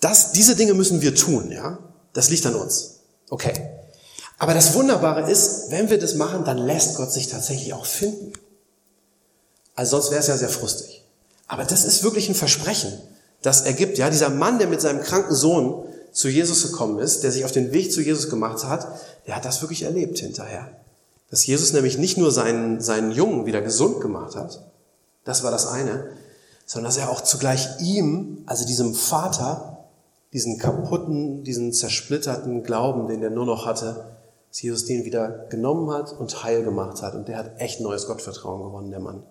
Das, 0.00 0.32
diese 0.32 0.56
Dinge 0.56 0.74
müssen 0.74 1.02
wir 1.02 1.14
tun, 1.14 1.50
ja. 1.52 1.78
Das 2.12 2.30
liegt 2.30 2.44
an 2.46 2.54
uns. 2.54 3.00
Okay. 3.30 3.52
Aber 4.38 4.54
das 4.54 4.74
Wunderbare 4.74 5.30
ist, 5.30 5.70
wenn 5.70 5.88
wir 5.90 5.98
das 5.98 6.14
machen, 6.14 6.44
dann 6.44 6.58
lässt 6.58 6.96
Gott 6.96 7.12
sich 7.12 7.28
tatsächlich 7.28 7.72
auch 7.74 7.86
finden. 7.86 8.32
Also 9.74 9.96
sonst 9.96 10.10
wäre 10.10 10.20
es 10.20 10.26
ja 10.26 10.36
sehr 10.36 10.48
frustig. 10.48 11.04
Aber 11.46 11.64
das 11.64 11.84
ist 11.84 12.02
wirklich 12.02 12.28
ein 12.28 12.34
Versprechen, 12.34 12.92
das 13.42 13.62
er 13.62 13.72
gibt. 13.72 13.98
Ja, 13.98 14.10
dieser 14.10 14.30
Mann, 14.30 14.58
der 14.58 14.68
mit 14.68 14.80
seinem 14.80 15.02
kranken 15.02 15.34
Sohn 15.34 15.84
zu 16.12 16.28
Jesus 16.28 16.62
gekommen 16.70 16.98
ist, 16.98 17.22
der 17.22 17.32
sich 17.32 17.44
auf 17.44 17.52
den 17.52 17.72
Weg 17.72 17.92
zu 17.92 18.00
Jesus 18.00 18.28
gemacht 18.28 18.64
hat, 18.64 18.86
der 19.26 19.36
hat 19.36 19.44
das 19.44 19.62
wirklich 19.62 19.82
erlebt 19.82 20.18
hinterher. 20.18 20.68
Dass 21.30 21.46
Jesus 21.46 21.72
nämlich 21.72 21.96
nicht 21.96 22.18
nur 22.18 22.30
seinen, 22.30 22.80
seinen 22.80 23.12
Jungen 23.12 23.46
wieder 23.46 23.62
gesund 23.62 24.00
gemacht 24.00 24.36
hat, 24.36 24.62
das 25.24 25.42
war 25.42 25.50
das 25.50 25.66
eine, 25.66 26.10
sondern 26.66 26.90
dass 26.90 26.98
er 26.98 27.10
auch 27.10 27.22
zugleich 27.22 27.80
ihm, 27.80 28.42
also 28.46 28.66
diesem 28.66 28.94
Vater, 28.94 29.86
diesen 30.32 30.58
kaputten, 30.58 31.44
diesen 31.44 31.72
zersplitterten 31.72 32.62
Glauben, 32.62 33.08
den 33.08 33.22
er 33.22 33.30
nur 33.30 33.46
noch 33.46 33.66
hatte, 33.66 34.16
dass 34.48 34.62
Jesus 34.62 34.84
den 34.84 35.04
wieder 35.04 35.46
genommen 35.48 35.90
hat 35.90 36.12
und 36.12 36.44
heil 36.44 36.62
gemacht 36.62 37.02
hat. 37.02 37.14
Und 37.14 37.28
der 37.28 37.38
hat 37.38 37.58
echt 37.60 37.80
neues 37.80 38.06
Gottvertrauen 38.06 38.62
gewonnen, 38.62 38.90
der 38.90 39.00
Mann. 39.00 39.22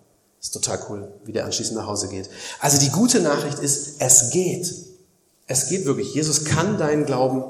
Ist 0.42 0.52
total 0.52 0.80
cool, 0.88 1.08
wie 1.24 1.32
der 1.32 1.44
anschließend 1.44 1.78
nach 1.78 1.86
Hause 1.86 2.08
geht. 2.08 2.28
Also 2.58 2.78
die 2.78 2.90
gute 2.90 3.20
Nachricht 3.20 3.60
ist, 3.60 4.00
es 4.00 4.30
geht. 4.30 4.74
Es 5.46 5.68
geht 5.68 5.86
wirklich. 5.86 6.14
Jesus 6.14 6.44
kann 6.44 6.78
deinen 6.78 7.06
Glauben 7.06 7.44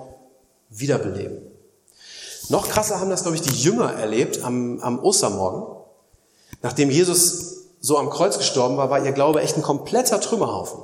wiederbeleben. 0.68 1.38
Noch 2.50 2.68
krasser 2.68 3.00
haben 3.00 3.08
das, 3.08 3.22
glaube 3.22 3.36
ich, 3.36 3.42
die 3.42 3.62
Jünger 3.62 3.94
erlebt 3.94 4.44
am, 4.44 4.78
am 4.80 4.98
Ostermorgen. 4.98 5.74
Nachdem 6.60 6.90
Jesus 6.90 7.62
so 7.80 7.98
am 7.98 8.10
Kreuz 8.10 8.36
gestorben 8.36 8.76
war, 8.76 8.90
war 8.90 9.02
ihr 9.04 9.12
Glaube 9.12 9.40
echt 9.40 9.56
ein 9.56 9.62
kompletter 9.62 10.20
Trümmerhaufen. 10.20 10.80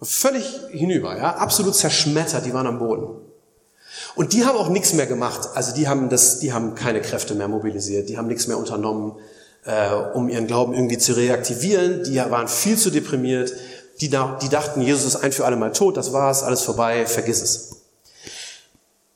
Völlig 0.00 0.44
hinüber, 0.70 1.16
ja, 1.16 1.36
absolut 1.36 1.74
zerschmettert, 1.74 2.46
die 2.46 2.54
waren 2.54 2.66
am 2.66 2.78
Boden. 2.78 3.20
Und 4.16 4.32
die 4.32 4.44
haben 4.44 4.56
auch 4.56 4.68
nichts 4.68 4.92
mehr 4.92 5.06
gemacht. 5.06 5.48
Also 5.54 5.74
die 5.74 5.88
haben 5.88 6.08
das, 6.08 6.40
die 6.40 6.52
haben 6.52 6.74
keine 6.74 7.00
Kräfte 7.00 7.34
mehr 7.34 7.48
mobilisiert, 7.48 8.08
die 8.08 8.16
haben 8.16 8.28
nichts 8.28 8.46
mehr 8.46 8.58
unternommen, 8.58 9.12
äh, 9.64 9.92
um 10.14 10.28
ihren 10.28 10.46
Glauben 10.46 10.74
irgendwie 10.74 10.98
zu 10.98 11.12
reaktivieren. 11.14 12.04
Die 12.04 12.16
waren 12.16 12.48
viel 12.48 12.78
zu 12.78 12.90
deprimiert. 12.90 13.52
Die, 14.00 14.08
die 14.08 14.48
dachten, 14.48 14.80
Jesus 14.80 15.04
ist 15.04 15.16
ein 15.16 15.32
für 15.32 15.44
alle 15.44 15.56
Mal 15.56 15.72
tot, 15.72 15.96
das 15.96 16.12
war's, 16.12 16.42
alles 16.42 16.62
vorbei, 16.62 17.06
vergiss 17.06 17.42
es. 17.42 17.76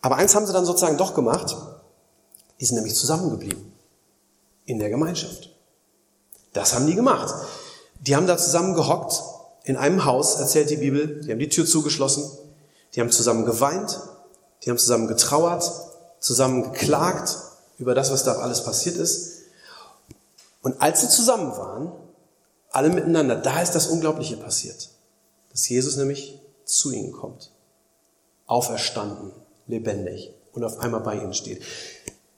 Aber 0.00 0.16
eins 0.16 0.34
haben 0.34 0.46
sie 0.46 0.52
dann 0.52 0.64
sozusagen 0.64 0.96
doch 0.96 1.14
gemacht. 1.14 1.56
Die 2.60 2.64
sind 2.64 2.76
nämlich 2.76 2.94
zusammengeblieben. 2.94 3.72
In 4.66 4.78
der 4.78 4.90
Gemeinschaft. 4.90 5.50
Das 6.52 6.74
haben 6.74 6.86
die 6.86 6.94
gemacht. 6.94 7.34
Die 8.00 8.14
haben 8.14 8.26
da 8.26 8.36
zusammen 8.36 8.74
gehockt 8.74 9.22
in 9.64 9.76
einem 9.76 10.04
Haus, 10.04 10.36
erzählt 10.36 10.70
die 10.70 10.76
Bibel, 10.76 11.20
die 11.20 11.30
haben 11.30 11.38
die 11.38 11.48
Tür 11.48 11.66
zugeschlossen, 11.66 12.24
die 12.94 13.00
haben 13.00 13.10
zusammen 13.10 13.44
geweint, 13.44 14.00
die 14.62 14.70
haben 14.70 14.78
zusammen 14.78 15.08
getrauert, 15.08 15.70
zusammen 16.20 16.72
geklagt 16.72 17.36
über 17.78 17.94
das, 17.94 18.10
was 18.10 18.24
da 18.24 18.36
alles 18.36 18.64
passiert 18.64 18.96
ist. 18.96 19.37
Und 20.62 20.80
als 20.80 21.00
sie 21.00 21.08
zusammen 21.08 21.50
waren, 21.52 21.92
alle 22.70 22.90
miteinander, 22.90 23.36
da 23.36 23.60
ist 23.62 23.72
das 23.72 23.86
Unglaubliche 23.86 24.36
passiert, 24.36 24.90
dass 25.50 25.68
Jesus 25.68 25.96
nämlich 25.96 26.40
zu 26.64 26.90
ihnen 26.90 27.12
kommt, 27.12 27.50
auferstanden, 28.46 29.32
lebendig 29.66 30.32
und 30.52 30.64
auf 30.64 30.78
einmal 30.78 31.00
bei 31.00 31.14
ihnen 31.14 31.34
steht. 31.34 31.62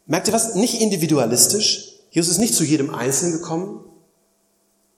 Merkt 0.06 0.28
ihr 0.28 0.34
was? 0.34 0.54
Nicht 0.54 0.80
individualistisch. 0.80 1.96
Jesus 2.10 2.32
ist 2.32 2.38
nicht 2.38 2.54
zu 2.54 2.64
jedem 2.64 2.94
Einzelnen 2.94 3.34
gekommen, 3.34 3.84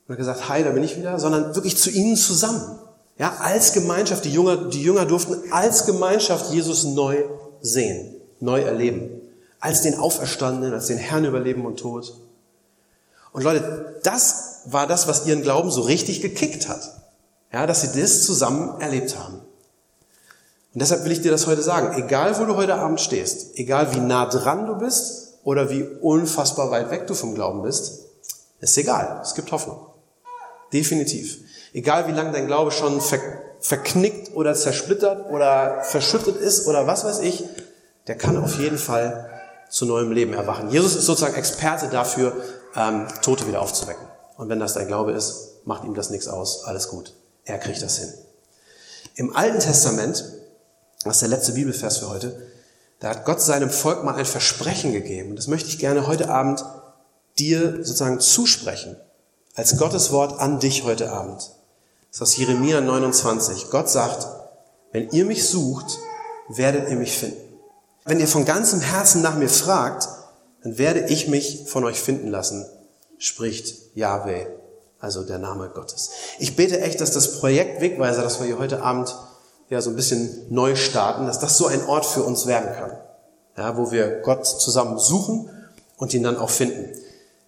und 0.07 0.13
hat 0.13 0.19
gesagt, 0.19 0.49
hi, 0.49 0.65
da 0.65 0.71
bin 0.71 0.83
ich 0.83 0.97
wieder, 0.97 1.19
sondern 1.19 1.55
wirklich 1.55 1.77
zu 1.77 1.91
ihnen 1.91 2.17
zusammen. 2.17 2.79
Ja, 3.19 3.37
als 3.41 3.73
Gemeinschaft, 3.73 4.25
die 4.25 4.33
Jünger, 4.33 4.57
die 4.57 4.83
Jünger 4.83 5.07
durften 5.07 5.53
als 5.53 5.87
Gemeinschaft 5.87 6.53
Jesus 6.53 6.85
neu 6.85 7.23
sehen, 7.61 8.17
neu 8.41 8.63
erleben. 8.63 9.21
Als 9.61 9.83
den 9.83 9.95
Auferstandenen, 9.95 10.75
als 10.75 10.89
den 10.89 10.99
Herrn 10.99 11.25
über 11.25 11.39
Leben 11.39 11.65
und 11.65 11.79
Tod. 11.79 12.17
Und 13.33 13.43
Leute, 13.43 14.01
das 14.03 14.63
war 14.67 14.87
das, 14.87 15.09
was 15.09 15.27
ihren 15.27 15.43
Glauben 15.43 15.71
so 15.71 15.83
richtig 15.83 16.21
gekickt 16.21 16.69
hat. 16.69 17.03
Ja, 17.53 17.67
dass 17.67 17.83
sie 17.83 18.01
das 18.01 18.25
zusammen 18.25 18.81
erlebt 18.81 19.19
haben. 19.19 19.41
Und 20.75 20.81
deshalb 20.81 21.05
will 21.05 21.13
ich 21.13 21.21
dir 21.21 21.31
das 21.31 21.47
heute 21.47 21.63
sagen. 21.63 22.03
Egal, 22.03 22.39
wo 22.39 22.45
du 22.45 22.57
heute 22.57 22.75
Abend 22.77 23.01
stehst, 23.01 23.59
egal 23.59 23.95
wie 23.95 24.01
nah 24.01 24.27
dran 24.27 24.67
du 24.67 24.77
bist 24.77 25.35
oder 25.45 25.69
wie 25.71 25.83
unfassbar 26.01 26.71
weit 26.71 26.91
weg 26.91 27.07
du 27.07 27.15
vom 27.15 27.35
Glauben 27.35 27.63
bist, 27.63 28.07
ist 28.61 28.79
egal. 28.79 29.21
Es 29.23 29.35
gibt 29.35 29.53
Hoffnung. 29.53 29.87
Definitiv. 30.73 31.39
Egal 31.75 32.07
wie 32.09 32.13
lange 32.13 32.33
dein 32.33 32.47
Glaube 32.47 32.71
schon 32.71 33.01
ver 33.01 33.21
verknickt 33.61 34.35
oder 34.35 34.55
zersplittert 34.55 35.31
oder 35.31 35.85
verschüttet 35.85 36.37
ist 36.37 36.67
oder 36.67 36.89
was 36.89 37.05
weiß 37.05 37.21
ich, 37.21 37.45
der 38.09 38.17
kann 38.17 38.37
auf 38.37 38.59
jeden 38.59 38.77
Fall 38.77 39.31
zu 39.71 39.87
neuem 39.87 40.11
Leben 40.11 40.33
erwachen. 40.33 40.69
Jesus 40.71 40.97
ist 40.97 41.07
sozusagen 41.07 41.37
Experte 41.37 41.87
dafür, 41.87 42.43
ähm, 42.77 43.07
Tote 43.23 43.47
wieder 43.47 43.63
aufzuwecken. 43.63 44.07
Und 44.37 44.49
wenn 44.49 44.61
das 44.61 44.75
dein 44.75 44.87
Glaube 44.87 45.13
ist, 45.13 45.61
macht 45.65 45.85
ihm 45.85 45.95
das 45.95 46.11
nichts 46.11 46.29
aus. 46.29 46.65
Alles 46.65 46.89
gut. 46.89 47.15
Er 47.45 47.59
kriegt 47.59 47.83
das 47.83 47.99
hin. 47.99 48.13
Im 49.15 49.37
Alten 49.37 49.59
Testament, 49.59 50.25
das 51.05 51.15
ist 51.15 51.23
der 51.23 51.29
letzte 51.29 51.53
Bibelvers 51.53 51.99
für 51.99 52.09
heute, 52.09 52.41
da 53.01 53.11
hat 53.11 53.25
Gott 53.25 53.41
seinem 53.41 53.71
Volk 53.71 54.05
mal 54.05 54.15
ein 54.15 54.25
Versprechen 54.25 54.93
gegeben. 54.93 55.31
Und 55.31 55.37
das 55.37 55.49
möchte 55.49 55.69
ich 55.69 55.79
gerne 55.79 56.07
heute 56.07 56.31
Abend 56.31 56.65
dir 57.39 57.77
sozusagen 57.79 58.21
zusprechen 58.21 58.97
als 59.55 59.77
Gottes 59.77 60.13
Wort 60.13 60.41
an 60.41 60.61
dich 60.61 60.85
heute 60.85 61.13
Abend. 61.13 61.51
Das 62.11 62.17
ist 62.17 62.23
aus 62.23 62.37
Jeremia 62.37 62.81
29. 62.81 63.71
Gott 63.71 63.89
sagt, 63.89 64.27
wenn 64.93 65.11
ihr 65.11 65.25
mich 65.25 65.49
sucht, 65.49 65.99
werdet 66.49 66.89
ihr 66.89 66.97
mich 66.97 67.17
finden. 67.17 67.59
Wenn 68.05 68.21
ihr 68.21 68.29
von 68.29 68.45
ganzem 68.45 68.81
Herzen 68.81 69.23
nach 69.23 69.35
mir 69.35 69.49
fragt, 69.49 70.09
dann 70.63 70.79
werde 70.79 71.07
ich 71.09 71.29
mich 71.29 71.65
von 71.67 71.85
euch 71.85 72.01
finden 72.01 72.29
lassen, 72.29 72.65
spricht 73.19 73.97
Yahweh, 73.97 74.47
also 75.01 75.25
der 75.25 75.39
Name 75.39 75.71
Gottes. 75.71 76.11
Ich 76.39 76.57
bete 76.57 76.81
echt, 76.81 77.01
dass 77.01 77.13
das 77.13 77.41
Projekt 77.41 77.81
Wegweiser, 77.81 78.23
das 78.23 78.39
wir 78.39 78.47
hier 78.47 78.59
heute 78.59 78.83
Abend 78.83 79.17
ja 79.69 79.81
so 79.81 79.91
ein 79.91 79.97
bisschen 79.97 80.47
neu 80.51 80.77
starten, 80.77 81.27
dass 81.27 81.41
das 81.41 81.59
so 81.59 81.67
ein 81.67 81.85
Ort 81.87 82.07
für 82.07 82.23
uns 82.23 82.47
werden 82.47 82.73
kann, 82.75 82.97
ja, 83.57 83.77
wo 83.77 83.91
wir 83.91 84.21
Gott 84.21 84.47
zusammen 84.47 84.99
suchen 84.99 85.51
und 85.97 86.15
ihn 86.15 86.23
dann 86.23 86.37
auch 86.37 86.51
finden. 86.51 86.97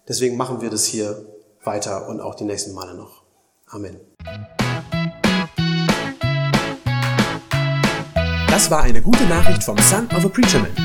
Deswegen 0.07 0.35
machen 0.37 0.61
wir 0.61 0.69
das 0.69 0.85
hier 0.85 1.25
weiter 1.63 2.07
und 2.09 2.21
auch 2.21 2.35
die 2.35 2.43
nächsten 2.43 2.73
Male 2.73 2.93
noch. 2.93 3.23
Amen. 3.67 3.99
Das 8.49 8.71
war 8.71 8.83
eine 8.83 9.01
gute 9.01 9.23
Nachricht 9.25 9.63
vom 9.63 9.77
Son 9.79 10.07
of 10.15 10.25
a 10.25 10.29
Preacher 10.29 10.59
Man. 10.59 10.84